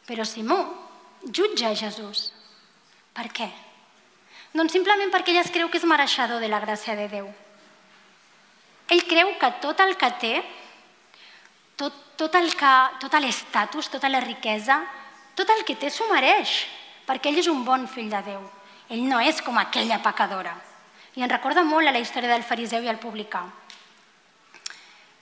Però 0.09 0.27
Simó 0.27 0.80
jutja 1.25 1.75
Jesús. 1.77 2.31
Per 3.15 3.29
què? 3.35 3.49
Doncs 4.55 4.73
simplement 4.75 5.13
perquè 5.13 5.35
ell 5.35 5.43
es 5.45 5.53
creu 5.55 5.69
que 5.71 5.79
és 5.79 5.87
mereixedor 5.87 6.41
de 6.43 6.49
la 6.51 6.61
gràcia 6.63 6.97
de 6.99 7.07
Déu. 7.11 7.29
Ell 8.91 9.05
creu 9.07 9.37
que 9.39 9.51
tot 9.63 9.79
el 9.85 9.95
que 9.99 10.11
té, 10.19 10.33
tot, 11.79 11.95
tot 12.19 12.35
el 12.35 12.51
que, 12.59 12.73
tot 13.03 13.15
l'estatus, 13.23 13.91
tota 13.93 14.11
la 14.11 14.23
riquesa, 14.25 14.81
tot 15.39 15.51
el 15.55 15.63
que 15.65 15.79
té 15.79 15.91
s'ho 15.91 16.09
mereix, 16.11 16.65
perquè 17.07 17.31
ell 17.31 17.39
és 17.39 17.51
un 17.53 17.63
bon 17.65 17.87
fill 17.87 18.11
de 18.11 18.25
Déu. 18.27 18.43
Ell 18.91 19.07
no 19.07 19.21
és 19.23 19.39
com 19.47 19.59
aquella 19.59 20.01
pecadora. 20.03 20.57
I 21.15 21.23
en 21.23 21.31
recorda 21.31 21.63
molt 21.63 21.87
a 21.87 21.95
la 21.95 22.03
història 22.03 22.31
del 22.33 22.47
fariseu 22.47 22.83
i 22.83 22.91
el 22.91 22.99
publicà. 22.99 23.45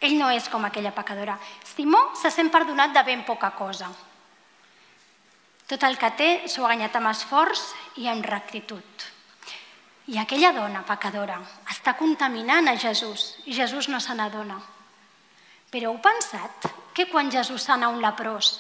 Ell 0.00 0.16
no 0.16 0.30
és 0.30 0.48
com 0.48 0.64
aquella 0.64 0.94
pecadora. 0.96 1.36
Simó 1.74 2.00
se 2.16 2.30
sent 2.30 2.48
perdonat 2.54 2.94
de 2.94 3.02
ben 3.04 3.24
poca 3.28 3.50
cosa. 3.50 3.90
Tot 5.68 5.84
el 5.84 5.98
que 6.00 6.08
té 6.16 6.28
s'ho 6.48 6.64
ha 6.64 6.70
guanyat 6.70 6.94
amb 6.96 7.10
esforç 7.10 7.60
i 8.00 8.08
amb 8.08 8.24
rectitud. 8.24 9.04
I 10.08 10.16
aquella 10.16 10.54
dona 10.56 10.80
pecadora 10.88 11.36
està 11.68 11.92
contaminant 11.98 12.70
a 12.70 12.76
Jesús 12.80 13.34
i 13.44 13.52
Jesús 13.52 13.90
no 13.92 14.00
se 14.00 14.14
n'adona. 14.16 14.56
Però 15.68 15.90
heu 15.90 15.98
pensat 16.00 16.70
que 16.96 17.04
quan 17.10 17.28
Jesús 17.30 17.66
sana 17.68 17.90
un 17.92 18.00
leprós, 18.00 18.54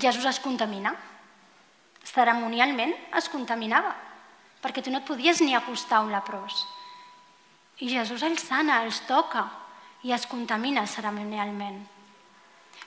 Jesús 0.00 0.24
es 0.24 0.40
contamina? 0.40 0.94
Ceremonialment 2.04 2.94
es 3.20 3.28
contaminava, 3.28 3.92
perquè 4.64 4.80
tu 4.80 4.92
no 4.92 5.02
et 5.02 5.06
podies 5.08 5.42
ni 5.44 5.52
acostar 5.54 6.00
a 6.00 6.06
un 6.06 6.12
leprós. 6.12 6.64
I 7.84 7.90
Jesús 7.92 8.24
el 8.24 8.38
sana, 8.38 8.80
els 8.84 9.02
toca, 9.04 9.44
i 10.04 10.12
es 10.16 10.24
contamina 10.30 10.86
ceremonialment. 10.88 11.78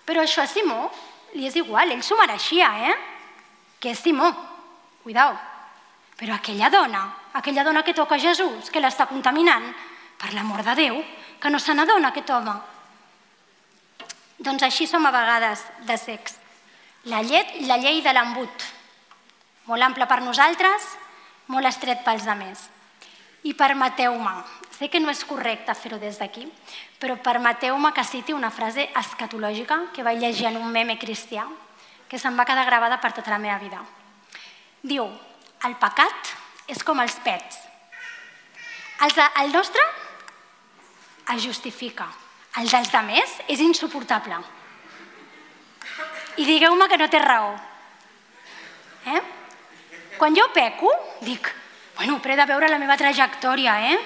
Però 0.06 0.24
això 0.24 0.42
a 0.42 0.50
Simó 0.50 0.90
li 1.38 1.47
és 1.47 1.56
igual, 1.62 1.93
ell 1.93 2.04
s'ho 2.04 2.17
mereixia, 2.17 2.71
eh? 2.89 2.95
Que 3.80 3.93
és 3.93 4.02
Simó, 4.02 4.32
cuidao. 5.04 5.36
Però 6.17 6.34
aquella 6.34 6.71
dona, 6.73 7.04
aquella 7.38 7.63
dona 7.63 7.84
que 7.86 7.93
toca 7.93 8.17
Jesús, 8.17 8.71
que 8.73 8.82
l'està 8.82 9.06
contaminant, 9.06 9.69
per 10.17 10.34
l'amor 10.34 10.63
de 10.65 10.73
Déu, 10.80 10.97
que 11.39 11.52
no 11.54 11.62
se 11.62 11.76
n'adona 11.78 12.10
aquest 12.10 12.32
home. 12.34 12.56
Doncs 14.41 14.65
així 14.65 14.88
som 14.89 15.06
a 15.06 15.13
vegades 15.13 15.62
de 15.86 15.97
sex. 15.97 16.39
La, 17.06 17.21
llet, 17.21 17.54
la 17.69 17.78
llei 17.78 18.02
de 18.02 18.13
l'embut, 18.13 18.65
molt 19.69 19.86
ample 19.86 20.08
per 20.10 20.19
nosaltres, 20.26 20.89
molt 21.54 21.69
estret 21.69 22.02
pels 22.06 22.26
altres. 22.28 22.65
I 23.45 23.54
permeteu-me, 23.54 24.34
sé 24.78 24.90
que 24.94 25.00
no 25.02 25.10
és 25.10 25.24
correcte 25.26 25.74
fer-ho 25.74 25.98
des 25.98 26.20
d'aquí, 26.22 26.46
però 27.02 27.18
permeteu-me 27.18 27.92
que 27.94 28.06
citi 28.06 28.34
una 28.34 28.52
frase 28.54 28.90
escatològica 29.00 29.88
que 29.94 30.06
vaig 30.06 30.22
llegir 30.22 30.48
en 30.52 30.60
un 30.62 30.70
meme 30.72 31.00
cristià 31.02 31.48
que 32.08 32.20
se'm 32.20 32.38
va 32.38 32.46
quedar 32.46 32.66
gravada 32.66 33.00
per 33.02 33.12
tota 33.13 33.34
la 33.34 33.42
meva 33.42 33.58
vida. 33.58 33.82
Diu, 34.82 35.08
el 35.66 35.76
pecat 35.82 36.36
és 36.70 36.84
com 36.86 37.00
els 37.02 37.18
pets. 37.26 37.58
Els 39.02 39.16
de, 39.18 39.26
el 39.42 39.52
nostre 39.52 39.82
es 41.34 41.44
justifica. 41.44 42.08
El 42.58 42.70
dels 42.70 42.92
demés 42.94 43.34
és 43.50 43.60
insuportable. 43.62 44.38
I 46.38 46.46
digueu-me 46.46 46.88
que 46.90 46.98
no 46.98 47.10
té 47.10 47.20
raó. 47.22 47.52
Eh? 49.08 49.22
Quan 50.18 50.36
jo 50.38 50.48
peco, 50.54 50.90
dic, 51.22 51.50
bueno, 51.98 52.18
però 52.22 52.34
he 52.34 52.40
de 52.40 52.48
veure 52.50 52.70
la 52.70 52.80
meva 52.82 52.98
trajectòria, 52.98 53.76
eh? 53.92 53.98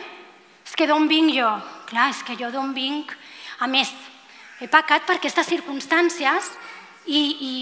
És 0.71 0.77
que 0.79 0.87
d'on 0.87 1.03
vinc 1.11 1.33
jo? 1.35 1.49
Clar, 1.89 2.13
és 2.13 2.21
que 2.23 2.37
jo 2.39 2.47
d'on 2.47 2.71
vinc... 2.71 3.11
A 3.61 3.67
més, 3.69 3.91
he 4.63 4.69
pecat 4.71 5.03
per 5.05 5.17
aquestes 5.19 5.49
circumstàncies 5.51 6.47
i, 7.11 7.19
i, 7.19 7.55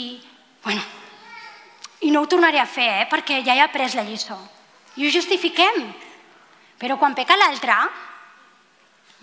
bueno, 0.64 0.84
i 2.06 2.12
no 2.14 2.22
ho 2.22 2.30
tornaré 2.30 2.62
a 2.62 2.68
fer, 2.70 2.86
eh? 3.02 3.08
perquè 3.10 3.42
ja 3.44 3.58
he 3.58 3.64
après 3.66 3.98
la 3.98 4.06
lliçó. 4.06 4.38
I 4.96 5.08
ho 5.08 5.12
justifiquem. 5.12 5.82
Però 6.80 6.96
quan 7.02 7.18
peca 7.18 7.36
l'altre, 7.36 7.76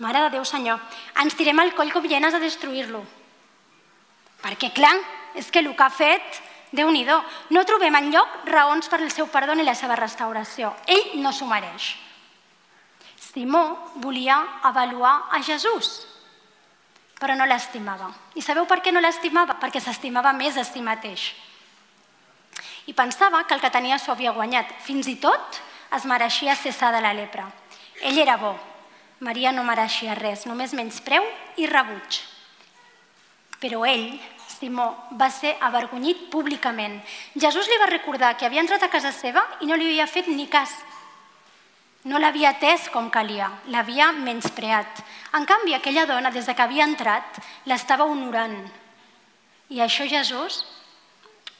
Mare 0.03 0.27
de 0.27 0.35
Déu, 0.35 0.43
Senyor, 0.45 0.83
ens 1.23 1.39
tirem 1.39 1.57
al 1.63 1.71
coll 1.73 1.89
com 1.95 2.05
llenes 2.05 2.35
a 2.35 2.43
destruir-lo. 2.43 3.01
Perquè, 4.43 4.69
clar, 4.75 4.93
és 5.33 5.47
que 5.49 5.63
el 5.63 5.71
que 5.71 5.87
ha 5.87 5.89
fet, 5.89 6.41
déu 6.75 6.91
nhi 6.91 7.07
no 7.07 7.63
trobem 7.65 7.95
en 7.95 8.11
lloc 8.11 8.43
raons 8.51 8.91
per 8.91 8.99
al 9.01 9.09
seu 9.15 9.31
perdó 9.31 9.55
ni 9.55 9.63
la 9.63 9.73
seva 9.73 9.95
restauració. 9.95 10.75
Ell 10.85 11.17
no 11.23 11.31
s'ho 11.31 11.47
mereix. 11.47 11.95
Simó 13.17 13.91
volia 13.95 14.37
avaluar 14.63 15.27
a 15.31 15.41
Jesús, 15.43 16.05
però 17.19 17.35
no 17.35 17.45
l'estimava. 17.49 18.11
I 18.37 18.45
sabeu 18.45 18.67
per 18.69 18.79
què 18.85 18.93
no 18.93 19.01
l'estimava? 19.01 19.57
Perquè 19.59 19.81
s'estimava 19.81 20.33
més 20.37 20.57
a 20.57 20.65
si 20.65 20.81
mateix. 20.85 21.33
I 22.87 22.93
pensava 22.93 23.43
que 23.43 23.53
el 23.57 23.61
que 23.61 23.73
tenia 23.73 23.97
s'ho 23.99 24.13
havia 24.13 24.31
guanyat. 24.31 24.69
Fins 24.85 25.09
i 25.11 25.17
tot 25.19 25.59
es 25.97 26.05
mereixia 26.05 26.55
cessar 26.55 26.93
de 26.93 27.01
la 27.03 27.13
lepra. 27.13 27.49
Ell 28.05 28.19
era 28.21 28.37
bo, 28.37 28.53
Maria 29.19 29.51
no 29.51 29.65
mereixia 29.65 30.15
res, 30.15 30.45
només 30.45 30.75
menyspreu 30.77 31.25
i 31.57 31.65
rebuig. 31.65 32.21
Però 33.57 33.81
ell, 33.89 34.11
Simó, 34.47 34.87
va 35.17 35.29
ser 35.33 35.55
avergonyit 35.61 36.27
públicament. 36.33 36.99
Jesús 37.35 37.67
li 37.69 37.79
va 37.81 37.89
recordar 37.89 38.35
que 38.37 38.45
havia 38.45 38.61
entrat 38.61 38.85
a 38.85 38.91
casa 38.93 39.11
seva 39.13 39.43
i 39.61 39.69
no 39.69 39.75
li 39.75 39.89
havia 39.89 40.07
fet 40.09 40.29
ni 40.29 40.47
cas. 40.49 40.73
No 42.07 42.19
l'havia 42.21 42.53
atès 42.53 42.87
com 42.93 43.09
calia, 43.11 43.49
l'havia 43.73 44.13
menyspreat. 44.15 45.01
En 45.35 45.45
canvi, 45.49 45.73
aquella 45.75 46.05
dona, 46.07 46.31
des 46.31 46.45
de 46.47 46.55
que 46.55 46.63
havia 46.63 46.85
entrat, 46.87 47.39
l'estava 47.67 48.07
honorant. 48.07 48.55
I 49.75 49.81
això 49.83 50.07
Jesús 50.07 50.61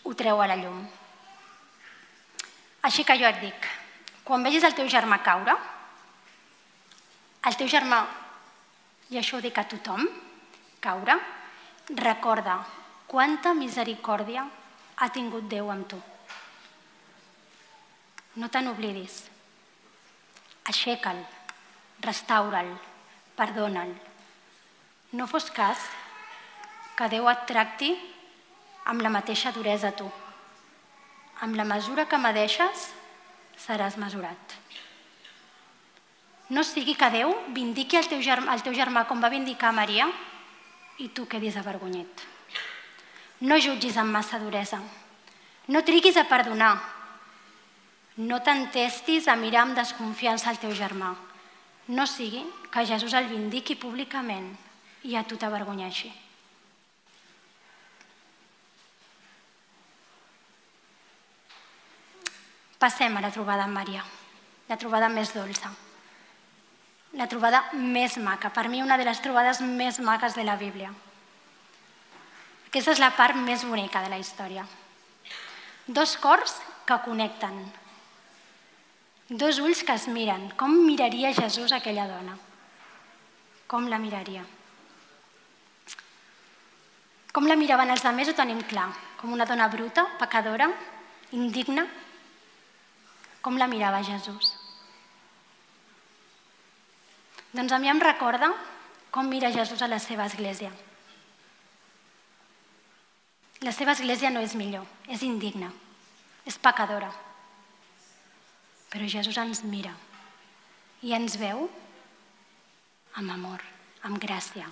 ho 0.07 0.13
treu 0.15 0.39
a 0.39 0.47
la 0.47 0.55
llum. 0.55 0.85
Així 2.87 3.03
que 3.03 3.17
jo 3.19 3.27
et 3.27 3.41
dic, 3.43 3.67
quan 4.23 4.45
vegis 4.47 4.63
el 4.63 4.77
teu 4.77 4.87
germà 4.87 5.19
caure, 5.25 5.57
el 7.47 7.59
teu 7.59 7.67
germà, 7.67 8.05
i 9.11 9.19
això 9.19 9.37
ho 9.37 9.43
dic 9.43 9.57
a 9.59 9.67
tothom, 9.67 10.07
caure, 10.83 11.19
recorda 11.95 12.61
quanta 13.07 13.53
misericòrdia 13.55 14.43
ha 14.95 15.07
tingut 15.15 15.47
Déu 15.51 15.71
amb 15.71 15.87
tu. 15.87 15.99
No 18.37 18.47
te 18.53 18.61
n'oblidis. 18.61 19.25
Aixeca'l, 20.67 21.19
restaura'l, 22.03 22.73
perdona'l. 23.37 23.93
No 25.13 25.27
fos 25.31 25.49
cas 25.55 25.79
que 26.97 27.07
Déu 27.13 27.29
et 27.31 27.45
tracti 27.47 27.93
amb 28.91 29.03
la 29.05 29.11
mateixa 29.13 29.53
duresa 29.55 29.93
tu. 29.95 30.07
Amb 31.45 31.55
la 31.55 31.67
mesura 31.69 32.07
que 32.09 32.19
medeixes, 32.19 32.89
seràs 33.61 33.97
mesurat. 34.01 34.57
No 36.49 36.63
sigui 36.63 36.95
que 36.95 37.11
Déu 37.11 37.33
vindiqui 37.55 37.99
el 37.99 38.07
teu, 38.07 38.21
germà, 38.23 38.55
el 38.55 38.63
teu 38.63 38.75
germà 38.75 39.05
com 39.07 39.23
va 39.23 39.31
vindicar 39.31 39.73
Maria 39.75 40.07
i 41.03 41.09
tu 41.13 41.27
quedis 41.27 41.57
avergonyit. 41.59 42.23
No 43.47 43.59
jutgis 43.61 43.97
amb 44.01 44.15
massa 44.15 44.39
duresa. 44.41 44.79
No 45.67 45.83
triguis 45.85 46.17
a 46.17 46.25
perdonar. 46.25 46.96
No 48.17 48.39
t'entestis 48.41 49.27
a 49.27 49.35
mirar 49.37 49.65
amb 49.65 49.77
desconfiança 49.77 50.49
el 50.51 50.61
teu 50.61 50.73
germà. 50.73 51.13
No 51.87 52.05
sigui 52.09 52.43
que 52.73 52.85
Jesús 52.85 53.13
el 53.13 53.29
vindiqui 53.29 53.77
públicament 53.77 54.49
i 55.07 55.15
a 55.15 55.23
tu 55.23 55.37
t'avergonyeixi. 55.37 56.11
Passem 62.77 63.15
a 63.17 63.21
la 63.21 63.33
trobada 63.33 63.65
amb 63.65 63.73
Maria, 63.73 64.03
la 64.69 64.77
trobada 64.77 65.09
més 65.09 65.33
dolça 65.33 65.73
la 67.17 67.27
trobada 67.27 67.63
més 67.73 68.17
maca, 68.21 68.51
per 68.53 68.67
mi 68.69 68.81
una 68.83 68.97
de 68.97 69.05
les 69.07 69.19
trobades 69.23 69.61
més 69.61 69.99
maques 69.99 70.35
de 70.35 70.43
la 70.45 70.57
Bíblia. 70.59 70.91
Aquesta 72.67 72.93
és 72.93 73.01
la 73.01 73.13
part 73.15 73.37
més 73.39 73.63
bonica 73.65 74.03
de 74.03 74.11
la 74.11 74.19
història. 74.21 74.65
Dos 75.87 76.17
cors 76.21 76.59
que 76.85 76.99
connecten, 77.05 77.57
dos 79.29 79.59
ulls 79.59 79.83
que 79.83 79.93
es 79.93 80.07
miren. 80.07 80.49
Com 80.55 80.73
miraria 80.85 81.33
Jesús 81.33 81.71
aquella 81.71 82.07
dona? 82.07 82.37
Com 83.67 83.87
la 83.91 83.99
miraria? 83.99 84.45
Com 87.35 87.45
la 87.45 87.57
miraven 87.59 87.91
els 87.91 88.05
altres 88.05 88.31
ho 88.31 88.37
tenim 88.37 88.63
clar. 88.65 88.87
Com 89.19 89.33
una 89.33 89.45
dona 89.45 89.67
bruta, 89.67 90.05
pecadora, 90.17 90.71
indigna. 91.31 91.85
Com 93.41 93.57
la 93.57 93.67
mirava 93.67 94.03
Jesús? 94.03 94.55
Doncs 97.53 97.71
a 97.71 97.79
mi 97.79 97.89
em 97.89 97.99
recorda 97.99 98.51
com 99.11 99.27
mira 99.27 99.51
Jesús 99.51 99.81
a 99.81 99.87
la 99.87 99.99
seva 99.99 100.25
església. 100.25 100.71
La 103.65 103.71
seva 103.73 103.95
església 103.97 104.29
no 104.29 104.43
és 104.45 104.53
millor, 104.53 104.85
és 105.09 105.23
indigna, 105.25 105.71
és 106.45 106.57
pecadora. 106.61 107.09
Però 108.91 109.07
Jesús 109.09 109.37
ens 109.37 109.63
mira 109.67 109.93
i 111.03 111.13
ens 111.13 111.35
veu 111.37 111.67
amb 113.17 113.33
amor, 113.33 113.63
amb 114.07 114.19
gràcia. 114.21 114.67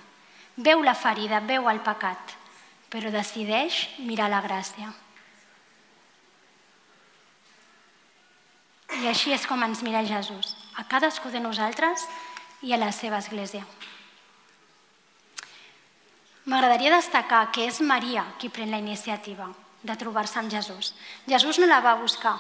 Veu 0.56 0.84
la 0.86 0.95
ferida, 0.95 1.41
veu 1.43 1.67
el 1.69 1.82
pecat, 1.84 2.36
però 2.89 3.12
decideix 3.12 3.82
mirar 3.99 4.30
la 4.32 4.41
gràcia. 4.45 4.93
I 9.01 9.10
així 9.12 9.34
és 9.36 9.43
com 9.49 9.63
ens 9.65 9.82
mira 9.84 10.06
Jesús. 10.08 10.54
A 10.80 10.86
cadascú 10.88 11.32
de 11.34 11.41
nosaltres 11.43 12.06
i 12.63 12.71
a 12.71 12.80
la 12.80 12.91
seva 12.95 13.19
església. 13.19 13.65
M'agradaria 16.45 16.93
destacar 16.93 17.49
que 17.51 17.65
és 17.65 17.82
Maria 17.82 18.23
qui 18.39 18.51
pren 18.54 18.71
la 18.71 18.80
iniciativa 18.80 19.49
de 19.84 19.95
trobar-se 19.97 20.39
amb 20.39 20.54
Jesús. 20.54 20.93
Jesús 21.28 21.60
no 21.60 21.67
la 21.67 21.82
va 21.82 21.95
buscar. 21.97 22.38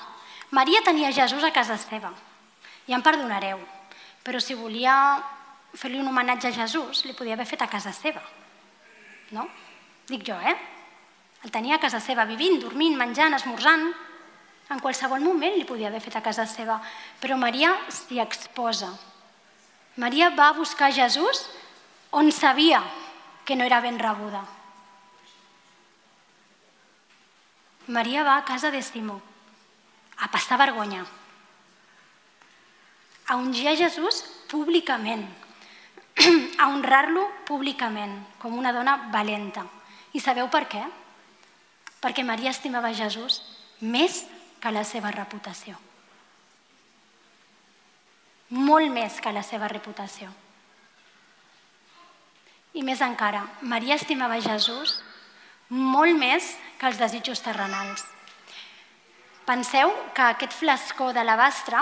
Maria 0.51 0.83
tenia 0.85 1.13
Jesús 1.13 1.43
a 1.43 1.53
casa 1.53 1.77
seva. 1.77 2.11
Ja 2.85 2.97
em 2.97 3.03
perdonareu, 3.05 3.59
però 4.23 4.39
si 4.39 4.53
volia 4.53 4.93
fer-li 5.73 5.99
un 5.99 6.07
homenatge 6.07 6.51
a 6.51 6.55
Jesús, 6.55 7.03
li 7.05 7.15
podia 7.17 7.33
haver 7.33 7.47
fet 7.49 7.63
a 7.65 7.69
casa 7.71 7.93
seva. 7.93 8.21
No? 9.31 9.47
Dic 10.07 10.23
jo, 10.27 10.37
eh? 10.37 10.55
El 11.43 11.51
tenia 11.51 11.75
a 11.75 11.81
casa 11.81 11.99
seva, 11.99 12.25
vivint, 12.29 12.59
dormint, 12.61 12.95
menjant, 12.97 13.33
esmorzant. 13.33 13.89
En 14.69 14.79
qualsevol 14.81 15.21
moment 15.21 15.57
li 15.57 15.65
podia 15.65 15.89
haver 15.89 16.01
fet 16.01 16.15
a 16.17 16.23
casa 16.25 16.45
seva. 16.49 16.79
Però 17.21 17.37
Maria 17.37 17.73
s'hi 17.89 18.21
exposa 18.21 18.93
Maria 19.95 20.29
va 20.29 20.51
buscar 20.51 20.91
Jesús 20.91 21.45
on 22.11 22.31
sabia 22.31 22.83
que 23.45 23.55
no 23.55 23.63
era 23.63 23.79
ben 23.79 23.97
rebuda. 23.99 24.43
Maria 27.87 28.23
va 28.23 28.37
a 28.37 28.43
casa 28.43 28.71
de 28.71 28.81
Simó 28.81 29.21
a 30.19 30.29
passar 30.31 30.57
vergonya, 30.57 31.05
a 33.27 33.35
ungir 33.35 33.67
a 33.69 33.75
Jesús 33.75 34.23
públicament, 34.51 35.25
a 36.61 36.69
honrar-lo 36.69 37.25
públicament, 37.45 38.13
com 38.39 38.57
una 38.57 38.71
dona 38.71 39.09
valenta. 39.11 39.65
I 40.13 40.21
sabeu 40.23 40.47
per 40.53 40.67
què? 40.71 40.85
Perquè 41.99 42.23
Maria 42.23 42.53
estimava 42.53 42.93
Jesús 42.93 43.41
més 43.81 44.23
que 44.61 44.71
la 44.71 44.85
seva 44.87 45.11
reputació 45.11 45.75
molt 48.49 48.91
més 48.93 49.19
que 49.21 49.33
la 49.33 49.43
seva 49.43 49.67
reputació. 49.67 50.29
I 52.75 52.83
més 52.83 53.01
encara, 53.01 53.45
Maria 53.61 53.95
estimava 53.95 54.41
Jesús 54.41 54.99
molt 55.69 56.17
més 56.19 56.55
que 56.77 56.87
els 56.87 56.99
desitjos 56.99 57.41
terrenals. 57.41 58.03
Penseu 59.45 59.91
que 60.15 60.23
aquest 60.25 60.53
flascó 60.57 61.11
de 61.13 61.23
l'abastre 61.23 61.81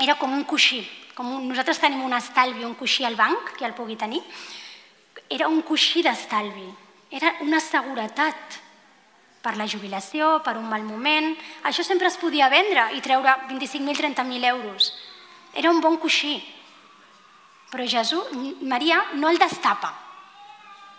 era 0.00 0.18
com 0.20 0.32
un 0.32 0.44
coixí. 0.44 0.82
Com 1.16 1.30
un... 1.36 1.46
Nosaltres 1.48 1.80
tenim 1.80 2.02
un 2.04 2.12
estalvi, 2.16 2.64
un 2.64 2.76
coixí 2.76 3.06
al 3.08 3.16
banc, 3.16 3.54
que 3.56 3.64
el 3.64 3.76
pugui 3.76 3.96
tenir. 3.96 4.20
Era 5.32 5.48
un 5.48 5.62
coixí 5.64 6.02
d'estalvi. 6.04 6.68
Era 7.12 7.34
una 7.44 7.60
seguretat 7.60 8.60
per 9.42 9.56
la 9.56 9.66
jubilació, 9.66 10.38
per 10.44 10.56
un 10.60 10.68
mal 10.68 10.84
moment. 10.86 11.32
Això 11.68 11.84
sempre 11.84 12.08
es 12.08 12.20
podia 12.20 12.48
vendre 12.52 12.90
i 12.96 13.00
treure 13.04 13.34
25.000, 13.48 13.96
30.000 13.98 14.52
euros. 14.52 14.92
Era 15.54 15.70
un 15.70 15.80
bon 15.80 15.96
coixí. 15.96 16.40
però 17.72 17.86
Jesús, 17.88 18.28
Maria 18.60 18.98
no 19.14 19.30
el 19.30 19.38
destapa, 19.40 19.94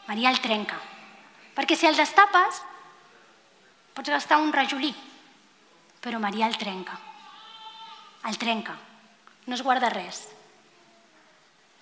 Maria 0.08 0.32
el 0.34 0.39
trenca. 0.42 0.80
Perquè 1.54 1.78
si 1.78 1.86
el 1.86 1.94
destapes, 1.96 2.63
pots 3.94 4.10
gastar 4.10 4.39
un 4.42 4.50
rajolí, 4.52 4.89
però 6.04 6.20
Maria 6.20 6.52
el 6.52 6.58
trenca. 6.60 7.00
El 8.28 8.38
trenca, 8.38 8.76
no 9.48 9.56
es 9.56 9.63
guarda 9.63 9.89
res. 9.89 10.28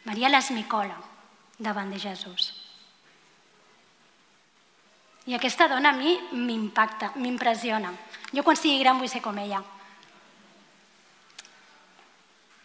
Maria 0.05 0.29
l'esmicola 0.29 0.97
davant 1.57 1.89
de 1.93 1.99
Jesús. 2.01 2.51
I 5.29 5.36
aquesta 5.38 5.67
dona 5.69 5.91
a 5.91 5.97
mi 5.97 6.15
m'impacta, 6.34 7.12
m'impressiona. 7.21 7.91
Jo 8.34 8.45
quan 8.45 8.57
sigui 8.57 8.81
gran 8.81 8.97
vull 8.97 9.10
ser 9.10 9.21
com 9.21 9.38
ella. 9.38 9.62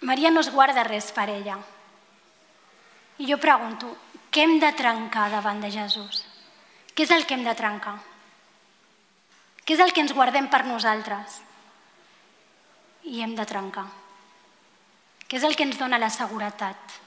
Maria 0.09 0.31
no 0.31 0.41
es 0.41 0.53
guarda 0.53 0.85
res 0.85 1.11
per 1.13 1.29
ella. 1.33 1.57
I 3.19 3.29
jo 3.29 3.41
pregunto, 3.41 3.97
què 4.33 4.45
hem 4.45 4.59
de 4.61 4.73
trencar 4.77 5.31
davant 5.33 5.61
de 5.61 5.73
Jesús? 5.73 6.25
Què 6.97 7.05
és 7.05 7.13
el 7.13 7.25
que 7.25 7.37
hem 7.37 7.45
de 7.45 7.57
trencar? 7.57 7.97
Què 9.65 9.77
és 9.77 9.83
el 9.85 9.93
que 9.93 10.05
ens 10.05 10.15
guardem 10.17 10.49
per 10.49 10.65
nosaltres? 10.65 11.43
I 13.07 13.23
hem 13.23 13.35
de 13.39 13.47
trencar. 13.47 13.87
Què 15.27 15.39
és 15.39 15.45
el 15.47 15.57
que 15.59 15.67
ens 15.67 15.79
dona 15.79 15.99
la 15.99 16.11
seguretat? 16.11 17.01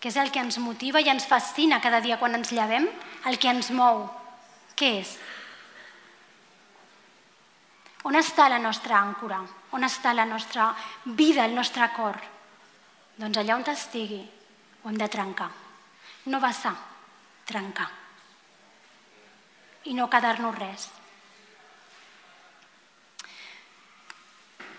Què 0.00 0.08
és 0.08 0.16
el 0.16 0.30
que 0.32 0.40
ens 0.40 0.58
motiva 0.62 1.02
i 1.02 1.10
ens 1.12 1.26
fascina 1.28 1.80
cada 1.82 2.00
dia 2.00 2.18
quan 2.18 2.34
ens 2.38 2.52
llevem? 2.56 2.86
El 3.28 3.38
que 3.38 3.50
ens 3.52 3.70
mou. 3.74 4.06
Què 4.78 4.92
és? 5.02 5.16
On 8.08 8.16
està 8.16 8.48
la 8.48 8.60
nostra 8.62 8.96
àncora? 8.96 9.42
On 9.76 9.84
està 9.84 10.14
la 10.16 10.24
nostra 10.24 10.70
vida, 11.04 11.44
el 11.44 11.54
nostre 11.54 11.90
cor? 11.96 12.16
Doncs 13.20 13.42
allà 13.42 13.58
on 13.58 13.66
estigui, 13.68 14.22
ho 14.82 14.88
hem 14.88 14.96
de 14.96 15.08
trencar. 15.12 15.50
No 16.32 16.40
vessar, 16.40 16.72
trencar. 17.44 17.90
I 19.84 19.94
no 19.96 20.08
quedar-nos 20.08 20.56
res. 20.56 20.88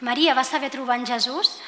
Maria 0.02 0.34
va 0.34 0.44
saber 0.44 0.72
trobar 0.74 0.98
en 0.98 1.06
Jesús 1.06 1.60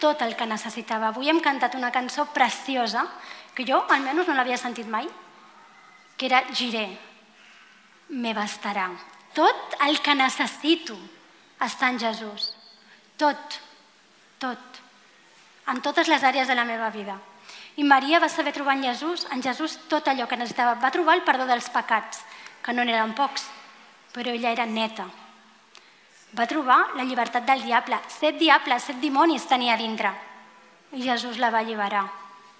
tot 0.00 0.20
el 0.22 0.36
que 0.36 0.46
necessitava. 0.48 1.08
Avui 1.08 1.30
hem 1.32 1.40
cantat 1.40 1.74
una 1.74 1.92
cançó 1.92 2.26
preciosa, 2.32 3.06
que 3.56 3.64
jo 3.64 3.80
almenys 3.88 4.28
no 4.28 4.36
l'havia 4.36 4.60
sentit 4.60 4.88
mai, 4.88 5.08
que 6.16 6.28
era 6.28 6.42
Giré, 6.52 6.86
me 8.08 8.34
bastarà. 8.36 8.90
Tot 9.36 9.76
el 9.88 10.00
que 10.00 10.14
necessito 10.16 10.96
està 11.60 11.90
en 11.92 12.00
Jesús. 12.00 12.52
Tot, 13.16 13.60
tot. 14.38 14.80
En 15.68 15.80
totes 15.82 16.08
les 16.08 16.24
àrees 16.24 16.48
de 16.48 16.54
la 16.54 16.64
meva 16.68 16.90
vida. 16.92 17.16
I 17.76 17.84
Maria 17.84 18.20
va 18.20 18.28
saber 18.32 18.52
trobar 18.56 18.76
en 18.76 18.84
Jesús, 18.84 19.26
en 19.32 19.42
Jesús 19.42 19.78
tot 19.88 20.08
allò 20.08 20.28
que 20.28 20.36
necessitava. 20.36 20.78
Va 20.80 20.92
trobar 20.92 21.16
el 21.16 21.24
perdó 21.24 21.48
dels 21.48 21.68
pecats, 21.72 22.22
que 22.62 22.72
no 22.72 22.84
n'eren 22.84 23.12
pocs, 23.16 23.48
però 24.12 24.32
ella 24.32 24.52
era 24.52 24.66
neta. 24.66 25.08
Va 26.34 26.46
trobar 26.50 26.96
la 26.96 27.04
llibertat 27.04 27.46
del 27.46 27.62
diable. 27.62 27.98
Set 28.08 28.38
diables, 28.38 28.82
set 28.82 28.98
dimonis 29.00 29.46
tenia 29.46 29.76
dintre. 29.76 30.10
I 30.92 31.02
Jesús 31.02 31.38
la 31.38 31.50
va 31.50 31.62
alliberar 31.62 32.06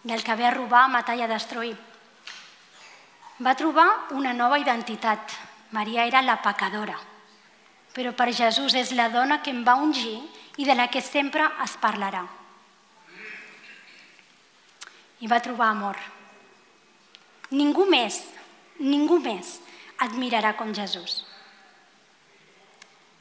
del 0.06 0.22
que 0.22 0.36
ve 0.36 0.46
a 0.46 0.54
robar, 0.54 0.88
matar 0.88 1.16
i 1.18 1.22
a 1.22 1.26
destruir. 1.26 1.74
Va 3.42 3.56
trobar 3.58 3.88
una 4.14 4.32
nova 4.32 4.58
identitat, 4.62 5.34
Maria 5.74 6.06
era 6.06 6.22
la 6.22 6.38
pecadora, 6.40 6.94
però 7.92 8.12
per 8.14 8.30
Jesús 8.32 8.76
és 8.78 8.94
la 8.94 9.08
dona 9.10 9.42
que 9.42 9.50
em 9.50 9.64
va 9.66 9.74
ungir 9.82 10.20
i 10.56 10.64
de 10.64 10.76
la 10.78 10.86
que 10.88 11.02
sempre 11.02 11.44
es 11.64 11.74
parlarà. 11.82 12.22
I 15.20 15.26
va 15.26 15.42
trobar 15.42 15.72
amor. 15.74 15.98
Ningú 17.50 17.84
més, 17.90 18.22
ningú 18.78 19.18
més 19.18 19.58
admirarà 20.06 20.54
com 20.56 20.72
Jesús. 20.74 21.24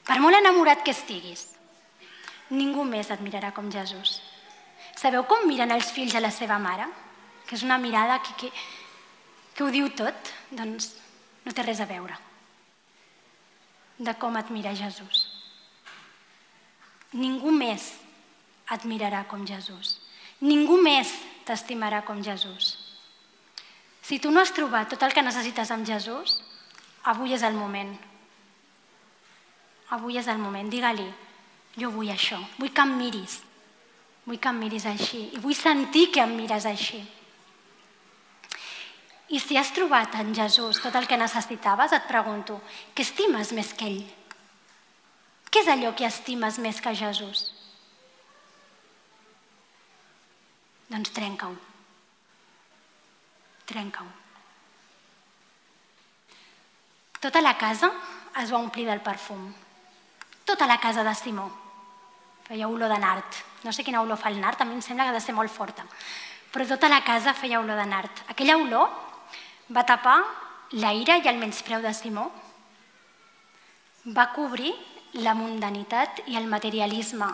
Per 0.06 0.20
molt 0.22 0.38
enamorat 0.38 0.84
que 0.86 0.94
estiguis, 0.94 1.48
ningú 2.54 2.86
més 2.86 3.10
admirarà 3.14 3.52
com 3.56 3.72
Jesús. 3.74 4.20
Sabeu 4.96 5.26
com 5.28 5.48
miren 5.50 5.74
els 5.76 5.90
fills 5.92 6.16
a 6.16 6.22
la 6.24 6.32
seva 6.32 6.60
mare? 6.62 6.86
Que 7.46 7.58
és 7.58 7.66
una 7.66 7.80
mirada 7.82 8.22
que, 8.22 8.38
que, 8.40 8.52
que 9.56 9.66
ho 9.66 9.74
diu 9.74 9.90
tot? 9.98 10.32
Doncs 10.52 10.94
no 11.46 11.54
té 11.54 11.66
res 11.66 11.82
a 11.82 11.90
veure 11.90 12.16
de 13.98 14.14
com 14.20 14.36
admira 14.36 14.76
Jesús. 14.76 15.28
Ningú 17.16 17.52
més 17.56 17.94
admirarà 18.68 19.24
com 19.30 19.46
Jesús. 19.48 20.00
Ningú 20.44 20.76
més 20.82 21.14
t'estimarà 21.48 22.02
com 22.04 22.20
Jesús. 22.24 22.74
Si 24.04 24.20
tu 24.20 24.32
no 24.32 24.42
has 24.42 24.52
trobat 24.54 24.92
tot 24.92 25.06
el 25.06 25.16
que 25.16 25.24
necessites 25.24 25.72
amb 25.72 25.88
Jesús, 25.88 26.36
avui 27.08 27.34
és 27.34 27.46
el 27.48 27.56
moment. 27.56 27.96
Avui 29.94 30.18
és 30.18 30.28
el 30.28 30.40
moment. 30.42 30.70
Digue-li, 30.72 31.06
jo 31.78 31.92
vull 31.94 32.10
això, 32.10 32.40
vull 32.58 32.74
que 32.74 32.82
em 32.82 32.96
miris. 32.98 33.42
Vull 34.26 34.40
que 34.42 34.50
em 34.50 34.58
miris 34.58 34.88
així 34.90 35.28
i 35.36 35.42
vull 35.42 35.58
sentir 35.58 36.08
que 36.14 36.24
em 36.24 36.34
mires 36.34 36.66
així. 36.66 37.04
I 39.30 39.40
si 39.42 39.58
has 39.58 39.72
trobat 39.74 40.14
en 40.22 40.34
Jesús 40.38 40.80
tot 40.82 40.96
el 40.98 41.08
que 41.10 41.18
necessitaves, 41.18 41.94
et 41.94 42.06
pregunto, 42.10 42.60
què 42.94 43.06
estimes 43.06 43.54
més 43.58 43.74
que 43.74 43.90
ell? 43.90 44.04
Què 45.50 45.64
és 45.64 45.70
allò 45.72 45.94
que 45.98 46.06
estimes 46.06 46.60
més 46.62 46.82
que 46.82 46.94
Jesús? 46.98 47.48
Doncs 50.90 51.14
trenca-ho. 51.16 51.56
Trenca-ho. 53.66 54.12
Tota 57.22 57.42
la 57.42 57.56
casa 57.58 57.90
es 58.42 58.52
va 58.54 58.62
omplir 58.62 58.86
del 58.86 59.02
perfum. 59.02 59.48
Tota 60.46 60.68
la 60.68 60.80
casa 60.80 61.04
de 61.04 61.16
Simó. 61.16 61.50
Feia 62.46 62.68
olor 62.70 62.92
de 62.94 63.00
nart. 63.02 63.40
No 63.64 63.74
sé 63.74 63.84
quina 63.84 64.04
olor 64.06 64.20
fa 64.22 64.30
el 64.30 64.38
nart, 64.40 64.62
a 64.62 64.66
mi 64.66 64.76
em 64.78 64.82
sembla 64.86 65.08
que 65.08 65.16
ha 65.16 65.18
de 65.18 65.22
ser 65.24 65.34
molt 65.34 65.50
forta. 65.50 65.84
Però 66.54 66.68
tota 66.70 66.88
la 66.88 67.02
casa 67.04 67.34
feia 67.34 67.60
olor 67.60 67.80
de 67.82 67.86
nart. 67.90 68.22
Aquella 68.30 68.58
olor 68.62 68.92
va 69.74 69.86
tapar 69.90 70.20
la 70.78 70.94
ira 70.94 71.18
i 71.18 71.28
el 71.28 71.42
menyspreu 71.42 71.82
de 71.82 71.94
Simó. 71.98 72.30
Va 74.06 74.30
cobrir 74.36 74.76
la 75.26 75.34
mundanitat 75.34 76.22
i 76.30 76.38
el 76.38 76.46
materialisme 76.46 77.28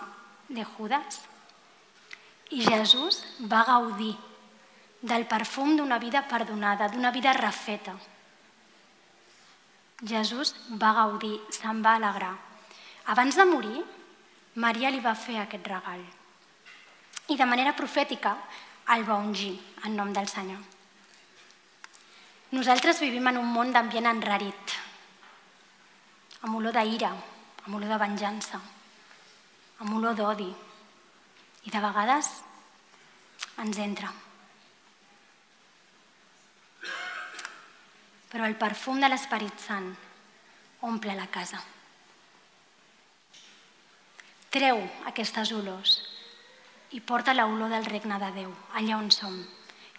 de 0.48 0.64
Judas. 0.64 1.20
I 2.52 2.64
Jesús 2.64 3.20
va 3.52 3.66
gaudir 3.68 4.16
del 5.02 5.26
perfum 5.26 5.76
d'una 5.76 6.00
vida 6.00 6.24
perdonada, 6.30 6.88
d'una 6.88 7.12
vida 7.12 7.34
refeta. 7.34 7.96
Jesús 10.08 10.56
va 10.82 10.94
gaudir, 10.94 11.36
se'n 11.52 11.84
va 11.84 11.98
alegrar. 12.00 12.51
Abans 13.08 13.36
de 13.36 13.46
morir, 13.46 13.82
Maria 14.56 14.92
li 14.92 15.00
va 15.02 15.16
fer 15.16 15.40
aquest 15.42 15.66
regal. 15.68 16.04
I 17.32 17.38
de 17.38 17.48
manera 17.48 17.74
profètica 17.74 18.36
el 18.94 19.06
va 19.08 19.18
ungir 19.18 19.56
en 19.88 19.96
nom 19.96 20.12
del 20.14 20.28
Senyor. 20.28 20.60
Nosaltres 22.52 23.00
vivim 23.00 23.30
en 23.32 23.40
un 23.40 23.48
món 23.48 23.72
d'ambient 23.72 24.10
enrarit, 24.10 24.74
amb 26.44 26.58
olor 26.60 26.76
d'ira, 26.76 27.14
amb 27.66 27.76
olor 27.78 27.94
de 27.94 28.00
venjança, 28.02 28.60
amb 29.80 29.96
olor 29.96 30.18
d'odi. 30.18 30.50
I 31.64 31.72
de 31.72 31.80
vegades 31.80 32.30
ens 33.62 33.78
entra. 33.80 34.12
Però 38.32 38.48
el 38.48 38.56
perfum 38.56 39.00
de 39.00 39.10
l'Esperit 39.12 39.60
Sant 39.60 39.92
omple 40.88 41.16
la 41.16 41.28
casa. 41.32 41.60
Treu 44.52 44.82
aquestes 45.08 45.54
olors 45.56 46.02
i 46.92 47.00
porta 47.00 47.32
l'olor 47.32 47.72
del 47.72 47.86
regne 47.88 48.18
de 48.20 48.32
Déu, 48.36 48.52
allà 48.76 48.98
on 48.98 49.08
som. 49.16 49.38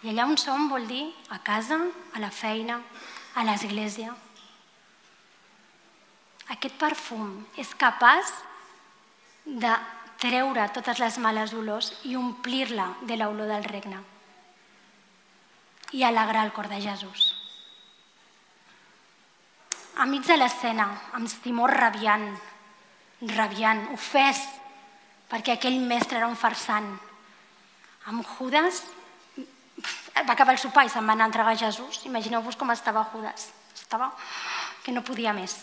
I 0.02 0.10
allà 0.12 0.26
on 0.28 0.36
som 0.36 0.68
vol 0.68 0.84
dir 0.90 1.06
a 1.32 1.38
casa, 1.40 1.78
a 2.12 2.20
la 2.20 2.28
feina, 2.28 2.76
a 3.34 3.44
l'església. 3.48 4.12
Aquest 6.52 6.76
perfum 6.76 7.46
és 7.56 7.72
capaç 7.80 8.28
de 9.46 9.72
treure 10.20 10.68
totes 10.76 11.00
les 11.00 11.16
males 11.18 11.56
olors 11.56 11.94
i 12.04 12.16
omplir-la 12.20 12.92
de 13.08 13.16
l'olor 13.16 13.48
del 13.48 13.64
regne 13.64 14.02
i 15.92 16.04
alegrar 16.04 16.44
el 16.44 16.52
cor 16.52 16.68
de 16.68 16.80
Jesús. 16.80 17.32
A 19.96 20.06
de 20.06 20.36
l'escena, 20.36 20.86
amb 21.12 21.28
Simó 21.28 21.66
rabiant, 21.66 22.36
rabiant, 23.30 23.86
ofès, 23.94 24.40
perquè 25.30 25.54
aquell 25.54 25.78
mestre 25.80 26.18
era 26.18 26.28
un 26.28 26.36
farsant, 26.36 26.90
amb 28.10 28.26
Judas 28.26 28.82
va 30.26 30.32
acabar 30.34 30.54
el 30.54 30.60
sopar 30.60 30.84
i 30.86 30.90
se'n 30.92 31.06
va 31.06 31.14
anar 31.14 31.28
a 31.28 31.30
entregar 31.30 31.54
a 31.54 31.58
Jesús. 31.58 32.02
Imagineu-vos 32.06 32.58
com 32.58 32.70
estava 32.74 33.04
Judas. 33.12 33.50
Estava 33.74 34.10
que 34.82 34.92
no 34.92 35.04
podia 35.06 35.32
més. 35.32 35.54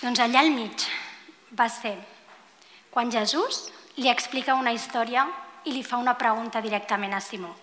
Doncs 0.00 0.20
allà 0.20 0.42
al 0.42 0.50
mig 0.52 0.84
va 1.56 1.68
ser 1.70 1.94
quan 2.90 3.12
Jesús 3.12 3.68
li 3.96 4.10
explica 4.10 4.56
una 4.58 4.72
història 4.74 5.26
i 5.64 5.72
li 5.72 5.84
fa 5.86 6.00
una 6.00 6.16
pregunta 6.18 6.60
directament 6.60 7.14
a 7.14 7.22
Simó. 7.24 7.54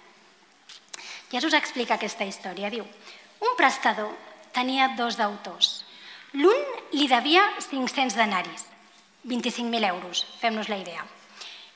Jesús 1.31 1.53
explica 1.53 1.95
aquesta 1.95 2.25
història. 2.27 2.71
Diu, 2.71 2.85
un 3.41 3.55
prestador 3.57 4.11
tenia 4.51 4.89
dos 4.97 5.17
deutors. 5.19 5.80
L'un 6.39 6.61
li 6.95 7.07
devia 7.11 7.43
500 7.59 8.15
denaris, 8.15 8.63
25.000 9.27 9.89
euros, 9.89 10.23
fem-nos 10.39 10.69
la 10.71 10.77
idea. 10.79 11.03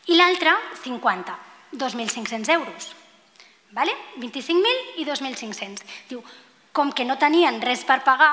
I 0.07 0.15
l'altre, 0.15 0.53
50, 0.83 1.35
2.500 1.73 2.53
euros. 2.53 2.91
Vale? 3.75 3.91
25.000 4.17 5.01
i 5.01 5.05
2.500. 5.05 5.83
Diu, 6.07 6.23
com 6.71 6.91
que 6.91 7.03
no 7.03 7.17
tenien 7.19 7.59
res 7.61 7.83
per 7.87 8.03
pagar, 8.07 8.31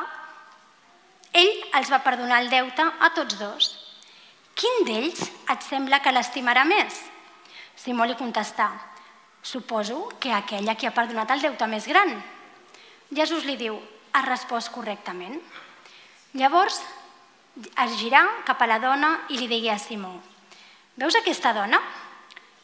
ell 1.33 1.53
els 1.79 1.91
va 1.91 2.03
perdonar 2.05 2.43
el 2.43 2.51
deute 2.53 2.85
a 2.85 3.11
tots 3.17 3.39
dos. 3.41 3.71
Quin 4.55 4.85
d'ells 4.87 5.25
et 5.51 5.67
sembla 5.67 6.03
que 6.05 6.13
l'estimarà 6.13 6.63
més? 6.69 7.01
Simó 7.75 8.05
li 8.07 8.15
contestà, 8.15 8.69
suposo 9.43 10.05
que 10.21 10.31
aquell 10.31 10.69
a 10.69 10.77
qui 10.79 10.87
ha 10.87 10.95
perdonat 10.95 11.33
el 11.35 11.43
deute 11.43 11.67
més 11.67 11.89
gran. 11.89 12.15
Jesús 13.11 13.49
li 13.49 13.57
diu, 13.57 13.81
has 14.13 14.29
respost 14.29 14.71
correctament. 14.75 15.41
Llavors 16.33 16.79
es 17.61 17.97
girà 18.01 18.23
cap 18.49 18.63
a 18.65 18.67
la 18.71 18.79
dona 18.81 19.11
i 19.29 19.37
li 19.37 19.47
digui 19.51 19.69
a 19.69 19.77
Simó, 19.77 20.15
veus 20.97 21.19
aquesta 21.19 21.51
dona? 21.53 21.77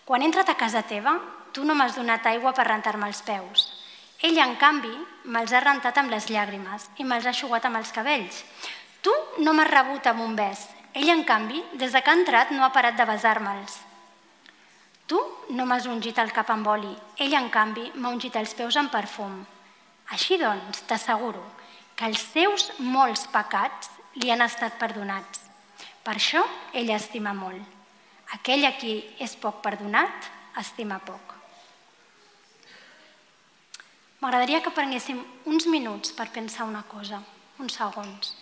Quan 0.08 0.22
he 0.22 0.28
entrat 0.30 0.48
a 0.48 0.56
casa 0.56 0.80
teva, 0.88 1.12
tu 1.52 1.66
no 1.68 1.76
m'has 1.76 1.98
donat 1.98 2.24
aigua 2.30 2.54
per 2.56 2.64
rentar-me 2.64 3.10
els 3.10 3.20
peus. 3.26 3.66
Ell, 4.24 4.40
en 4.40 4.54
canvi, 4.56 4.94
me'ls 5.28 5.52
ha 5.52 5.60
rentat 5.60 6.00
amb 6.00 6.14
les 6.14 6.30
llàgrimes 6.32 6.86
i 6.96 7.04
me'ls 7.04 7.28
ha 7.28 7.34
aixugat 7.34 7.68
amb 7.68 7.76
els 7.82 7.92
cabells. 7.92 8.40
Tu 9.04 9.12
no 9.44 9.52
m'has 9.52 9.68
rebut 9.68 10.08
amb 10.08 10.24
un 10.24 10.32
bes. 10.40 10.64
Ell, 10.94 11.12
en 11.12 11.26
canvi, 11.28 11.60
des 11.76 11.92
de 11.92 12.00
que 12.00 12.10
ha 12.10 12.16
entrat 12.16 12.56
no 12.56 12.64
ha 12.64 12.72
parat 12.72 12.96
de 12.96 13.04
besar-me'ls. 13.04 13.76
Tu 15.12 15.20
no 15.52 15.68
m'has 15.68 15.84
ungit 15.92 16.16
el 16.24 16.32
cap 16.32 16.48
amb 16.56 16.72
oli. 16.72 16.96
Ell, 17.20 17.36
en 17.36 17.52
canvi, 17.52 17.90
m'ha 18.00 18.16
ungit 18.16 18.40
els 18.40 18.56
peus 18.56 18.80
amb 18.80 18.88
perfum. 18.96 19.42
Així 20.16 20.40
doncs, 20.40 20.86
t'asseguro 20.88 21.44
que 21.98 22.06
els 22.06 22.22
seus 22.30 22.68
molts 22.78 23.26
pecats 23.32 23.90
li 24.22 24.30
han 24.30 24.44
estat 24.44 24.78
perdonats. 24.78 25.42
Per 26.06 26.14
això 26.14 26.44
ell 26.78 26.92
estima 26.94 27.34
molt. 27.34 27.62
Aquell 28.36 28.68
a 28.68 28.74
qui 28.78 29.00
és 29.24 29.34
poc 29.40 29.58
perdonat, 29.64 30.30
estima 30.60 31.00
poc. 31.02 31.34
M'agradaria 34.22 34.62
que 34.62 34.74
prenguéssim 34.74 35.18
uns 35.50 35.66
minuts 35.70 36.14
per 36.14 36.30
pensar 36.34 36.66
una 36.70 36.84
cosa, 36.86 37.20
uns 37.58 37.78
segons. 37.78 38.34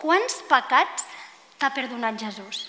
Quants 0.00 0.40
pecats 0.48 1.04
t'ha 1.60 1.72
perdonat 1.72 2.20
Jesús? 2.20 2.66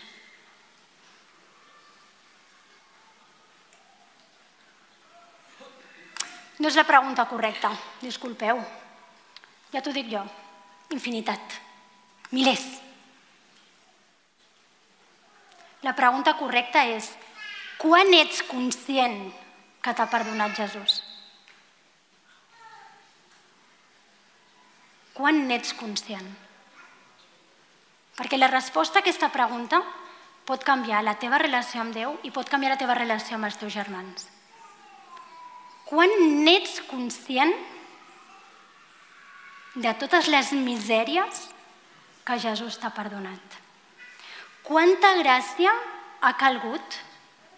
No 6.60 6.72
és 6.72 6.80
la 6.80 6.88
pregunta 6.88 7.28
correcta, 7.28 7.74
disculpeu. 8.00 8.64
Ja 9.76 9.82
t'ho 9.84 9.92
dic 9.92 10.08
jo. 10.08 10.22
Infinitat. 10.96 11.58
Milers. 12.32 12.64
La 15.84 15.92
pregunta 15.98 16.38
correcta 16.40 16.86
és 16.88 17.10
quan 17.82 18.08
ets 18.16 18.40
conscient 18.48 19.20
que 19.84 19.94
t'ha 19.94 20.08
perdonat 20.08 20.56
Jesús? 20.56 21.02
Quan 25.16 25.44
n'ets 25.50 25.76
conscient? 25.76 26.32
Perquè 28.16 28.40
la 28.40 28.52
resposta 28.52 29.02
a 29.02 29.04
aquesta 29.04 29.28
pregunta 29.36 29.84
pot 30.48 30.64
canviar 30.64 31.04
la 31.04 31.20
teva 31.20 31.42
relació 31.44 31.84
amb 31.84 32.00
Déu 32.00 32.16
i 32.24 32.32
pot 32.32 32.48
canviar 32.48 32.78
la 32.78 32.80
teva 32.80 32.96
relació 32.96 33.36
amb 33.36 33.52
els 33.52 33.60
teus 33.60 33.76
germans. 33.76 34.30
Quan 35.86 36.16
n'ets 36.48 36.80
conscient 36.88 37.52
de 39.76 39.92
totes 40.00 40.30
les 40.32 40.54
misèries 40.56 41.42
que 42.24 42.38
Jesús 42.40 42.78
t'ha 42.80 42.94
perdonat? 42.96 43.60
Quanta 44.64 45.12
gràcia 45.20 45.74
ha 46.24 46.32
calgut 46.40 47.02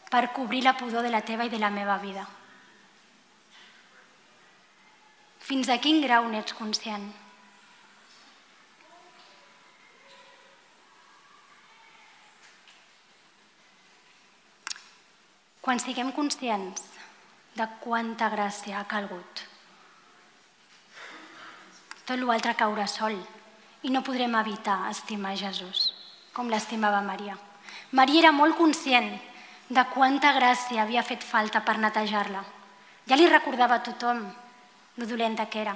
per 0.09 0.32
cobrir 0.34 0.63
la 0.65 0.74
pudor 0.80 1.05
de 1.05 1.13
la 1.13 1.22
teva 1.22 1.45
i 1.45 1.53
de 1.53 1.61
la 1.61 1.70
meva 1.70 1.99
vida? 2.01 2.26
Fins 5.47 5.70
a 5.70 5.78
quin 5.80 6.01
grau 6.03 6.26
n'ets 6.28 6.57
conscient? 6.57 7.05
Quan 15.61 15.80
siguem 15.84 16.09
conscients 16.15 16.84
de 17.55 17.68
quanta 17.84 18.28
gràcia 18.32 18.80
ha 18.80 18.88
calgut, 18.88 19.43
tot 22.08 22.20
l'altre 22.24 22.55
caurà 22.55 22.88
sol 22.88 23.18
i 23.84 23.91
no 23.91 24.01
podrem 24.01 24.36
evitar 24.39 24.88
estimar 24.89 25.36
Jesús, 25.36 25.91
com 26.34 26.47
l'estimava 26.49 27.01
Maria. 27.03 27.36
Maria 27.91 28.24
era 28.24 28.32
molt 28.32 28.55
conscient 28.58 29.12
de 29.68 29.84
quanta 29.91 30.32
gràcia 30.39 30.82
havia 30.84 31.03
fet 31.03 31.24
falta 31.24 31.62
per 31.62 31.78
netejar-la. 31.84 32.43
Ja 33.08 33.20
li 33.20 33.28
recordava 33.28 33.78
a 33.78 33.84
tothom 33.84 34.24
lo 34.97 35.05
dolenta 35.05 35.45
que 35.51 35.62
era. 35.62 35.76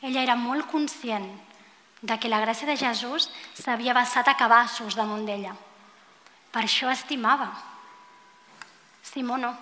Ella 0.00 0.22
era 0.22 0.36
molt 0.36 0.66
conscient 0.72 1.28
de 2.00 2.18
que 2.18 2.28
la 2.32 2.40
gràcia 2.40 2.68
de 2.68 2.76
Jesús 2.76 3.30
s'havia 3.54 3.94
vessat 3.96 4.28
a 4.28 4.36
cabassos 4.36 4.96
damunt 4.96 5.24
d'ella. 5.28 5.54
Per 6.52 6.64
això 6.64 6.90
estimava, 6.92 7.50
Simó 9.06 9.36
no. 9.38 9.52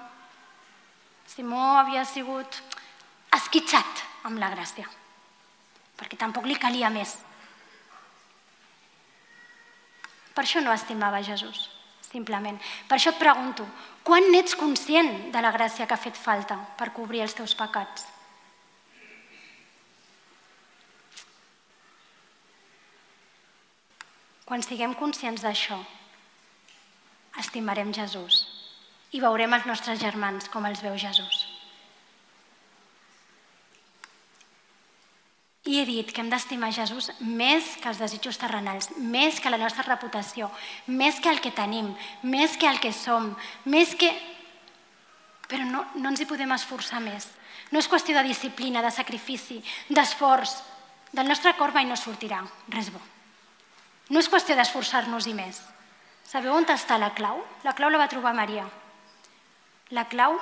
Simó 1.26 1.76
havia 1.78 2.04
sigut 2.04 2.58
esquitxat 3.36 4.02
amb 4.26 4.40
la 4.42 4.48
gràcia, 4.50 4.86
perquè 5.98 6.18
tampoc 6.20 6.48
li 6.48 6.58
calia 6.60 6.90
més. 6.90 7.16
Per 10.34 10.42
això 10.42 10.62
no 10.64 10.74
estimava 10.74 11.22
Jesús, 11.22 11.68
simplement. 12.02 12.58
Per 12.88 12.98
això 12.98 13.12
et 13.14 13.20
pregunto, 13.20 13.66
quan 14.02 14.26
n'ets 14.32 14.56
conscient 14.58 15.30
de 15.34 15.44
la 15.44 15.52
gràcia 15.54 15.86
que 15.86 15.94
ha 15.94 16.04
fet 16.06 16.18
falta 16.18 16.58
per 16.78 16.90
cobrir 16.96 17.22
els 17.22 17.36
teus 17.38 17.54
pecats? 17.54 18.08
Quan 24.44 24.60
siguem 24.60 24.92
conscients 24.98 25.40
d'això, 25.40 25.78
estimarem 27.40 27.94
Jesús 27.96 28.42
i 29.14 29.22
veurem 29.22 29.54
els 29.56 29.66
nostres 29.70 30.02
germans 30.02 30.50
com 30.52 30.66
els 30.68 30.82
veu 30.84 30.98
Jesús. 31.00 31.43
I 35.64 35.78
he 35.80 35.84
dit 35.88 36.10
que 36.12 36.20
hem 36.20 36.28
d'estimar 36.28 36.74
Jesús 36.76 37.08
més 37.24 37.70
que 37.80 37.88
els 37.88 38.00
desitjos 38.00 38.36
terrenals, 38.36 38.90
més 39.00 39.38
que 39.40 39.52
la 39.52 39.60
nostra 39.60 39.86
reputació, 39.86 40.50
més 40.86 41.20
que 41.24 41.32
el 41.32 41.40
que 41.40 41.54
tenim, 41.56 41.88
més 42.20 42.58
que 42.60 42.68
el 42.68 42.80
que 42.82 42.92
som, 42.92 43.32
més 43.64 43.94
que... 43.96 44.10
Però 45.48 45.64
no, 45.64 45.86
no 45.96 46.12
ens 46.12 46.20
hi 46.20 46.28
podem 46.28 46.52
esforçar 46.52 47.00
més. 47.04 47.30
No 47.72 47.80
és 47.80 47.88
qüestió 47.88 48.16
de 48.16 48.26
disciplina, 48.28 48.84
de 48.84 48.92
sacrifici, 48.92 49.62
d'esforç. 49.88 50.58
Del 51.16 51.28
nostre 51.30 51.54
cor 51.56 51.72
mai 51.72 51.88
no 51.88 51.96
sortirà 51.96 52.42
res 52.74 52.92
bo. 52.92 53.00
No 54.12 54.20
és 54.20 54.28
qüestió 54.28 54.56
d'esforçar-nos-hi 54.58 55.32
més. 55.32 55.62
Sabeu 56.28 56.56
on 56.56 56.68
està 56.68 56.98
la 57.00 57.14
clau? 57.16 57.40
La 57.64 57.72
clau 57.72 57.92
la 57.92 58.04
va 58.04 58.10
trobar 58.12 58.36
Maria. 58.36 58.66
La 59.96 60.04
clau 60.12 60.36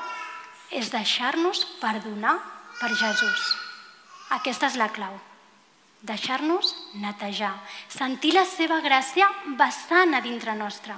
és 0.71 0.91
deixar-nos 0.91 1.67
perdonar 1.83 2.39
per 2.81 2.91
Jesús. 2.97 3.72
Aquesta 4.33 4.71
és 4.71 4.79
la 4.81 4.89
clau. 4.93 5.19
Deixar-nos 6.03 6.73
netejar. 6.99 7.53
Sentir 7.93 8.33
la 8.35 8.47
seva 8.49 8.81
gràcia 8.83 9.29
vessant 9.59 10.17
a 10.17 10.23
dintre 10.25 10.55
nostre. 10.59 10.97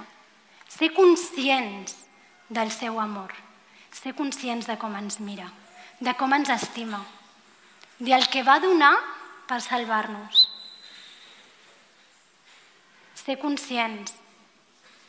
Ser 0.71 0.93
conscients 0.95 1.97
del 2.49 2.71
seu 2.71 2.99
amor. 2.99 3.33
Ser 3.91 4.15
conscients 4.15 4.67
de 4.67 4.77
com 4.79 4.95
ens 4.97 5.19
mira, 5.19 5.47
de 5.99 6.13
com 6.19 6.33
ens 6.35 6.49
estima, 6.51 6.99
del 7.99 8.27
que 8.27 8.43
va 8.43 8.59
donar 8.59 8.95
per 9.47 9.61
salvar-nos. 9.63 10.49
Ser 13.15 13.37
conscients 13.39 14.13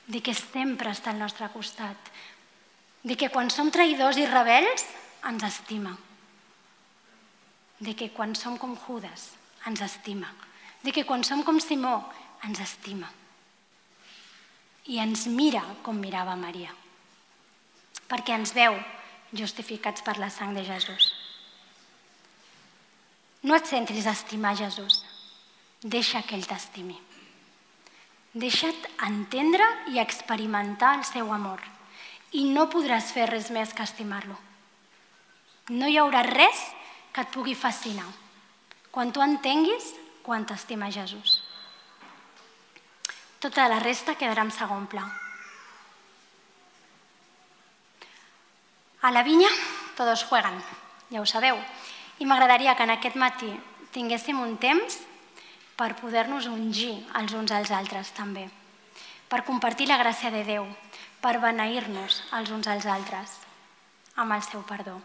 de 0.06 0.22
que 0.22 0.34
sempre 0.38 0.92
està 0.94 1.10
al 1.10 1.18
nostre 1.18 1.48
costat, 1.50 1.98
de 3.02 3.16
que 3.18 3.30
quan 3.30 3.50
som 3.50 3.72
traïdors 3.74 4.20
i 4.22 4.26
rebels 4.30 4.86
ens 5.26 5.46
estima, 5.50 5.96
de 7.80 7.94
que 7.94 8.10
quan 8.10 8.34
som 8.34 8.56
com 8.58 8.76
Judas 8.86 9.32
ens 9.66 9.82
estima, 9.82 10.30
de 10.82 10.92
que 10.92 11.04
quan 11.04 11.24
som 11.24 11.42
com 11.44 11.60
Simó 11.60 11.98
ens 12.46 12.60
estima 12.60 13.10
i 14.86 15.00
ens 15.02 15.26
mira 15.26 15.62
com 15.82 15.98
mirava 15.98 16.36
Maria, 16.38 16.70
perquè 18.06 18.36
ens 18.38 18.54
veu 18.54 18.76
justificats 19.34 20.04
per 20.06 20.16
la 20.22 20.30
sang 20.30 20.54
de 20.54 20.62
Jesús. 20.64 21.10
No 23.42 23.56
et 23.58 23.66
centris 23.66 24.06
a 24.06 24.14
estimar 24.14 24.56
Jesús, 24.58 25.02
deixa 25.82 26.22
que 26.22 26.38
ell 26.38 26.46
t'estimi. 26.46 26.96
Deixa't 28.36 28.88
entendre 29.06 29.66
i 29.90 29.98
experimentar 29.98 30.96
el 30.98 31.04
seu 31.08 31.32
amor 31.32 31.62
i 32.36 32.44
no 32.44 32.68
podràs 32.70 33.12
fer 33.14 33.28
res 33.30 33.50
més 33.50 33.72
que 33.74 33.86
estimar-lo. 33.86 34.36
No 35.70 35.88
hi 35.88 35.96
haurà 35.98 36.22
res 36.26 36.62
que 36.62 36.85
et 37.16 37.28
pugui 37.32 37.54
fascinar 37.54 38.08
quan 38.92 39.12
tu 39.12 39.20
entenguis 39.20 39.92
quan 40.24 40.46
t'estima 40.48 40.90
Jesús. 40.90 41.42
Tota 43.40 43.68
la 43.68 43.78
resta 43.78 44.16
quedarà 44.16 44.46
en 44.46 44.50
segon 44.50 44.86
pla. 44.88 45.04
A 49.02 49.12
la 49.12 49.22
vinya 49.22 49.52
todos 49.96 50.24
juegan, 50.24 50.56
ja 51.12 51.20
ho 51.20 51.26
sabeu. 51.26 51.60
I 52.18 52.24
m'agradaria 52.24 52.74
que 52.74 52.88
en 52.88 52.96
aquest 52.96 53.16
matí 53.20 53.52
tinguéssim 53.92 54.40
un 54.40 54.56
temps 54.56 54.98
per 55.76 55.92
poder-nos 56.00 56.48
ungir 56.48 57.04
els 57.20 57.36
uns 57.36 57.52
als 57.52 57.70
altres 57.70 58.10
també, 58.16 58.48
per 59.28 59.44
compartir 59.44 59.86
la 59.92 60.00
gràcia 60.00 60.32
de 60.32 60.42
Déu, 60.48 60.64
per 61.20 61.36
beneir-nos 61.40 62.22
els 62.32 62.50
uns 62.50 62.66
als 62.72 62.88
altres 62.88 63.45
amb 64.16 64.32
el 64.32 64.42
seu 64.42 64.62
perdó. 64.66 64.96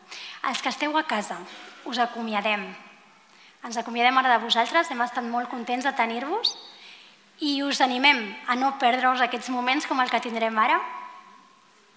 Els 0.48 0.62
que 0.62 0.72
esteu 0.72 0.96
a 0.98 1.04
casa, 1.04 1.38
us 1.86 2.00
acomiadem. 2.00 2.64
Ens 3.64 3.78
acomiadem 3.78 4.18
ara 4.18 4.34
de 4.34 4.44
vosaltres, 4.44 4.90
hem 4.90 5.04
estat 5.04 5.28
molt 5.28 5.52
contents 5.52 5.86
de 5.86 5.94
tenir-vos 5.94 6.56
i 7.42 7.62
us 7.66 7.82
animem 7.82 8.24
a 8.48 8.56
no 8.56 8.76
perdre-us 8.82 9.22
aquests 9.22 9.52
moments 9.54 9.88
com 9.90 10.00
el 10.02 10.10
que 10.10 10.22
tindrem 10.24 10.58
ara, 10.58 10.80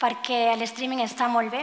perquè 0.01 0.57
l'streaming 0.59 1.05
està 1.05 1.29
molt 1.29 1.53
bé, 1.53 1.63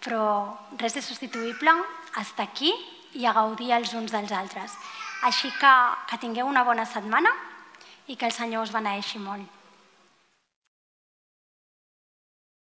però 0.00 0.56
res 0.80 0.96
és 0.96 1.06
substituïble 1.06 1.72
estar 2.20 2.48
aquí 2.48 2.72
i 3.14 3.26
a 3.26 3.34
gaudir 3.36 3.72
els 3.76 3.94
uns 3.94 4.12
dels 4.12 4.32
altres. 4.32 4.74
Així 5.22 5.50
que 5.60 5.72
que 6.08 6.18
tingueu 6.18 6.48
una 6.48 6.64
bona 6.64 6.86
setmana 6.88 7.32
i 8.08 8.16
que 8.16 8.26
el 8.26 8.32
Senyor 8.32 8.64
us 8.64 8.72
beneeixi 8.74 9.20
molt. 9.22 9.59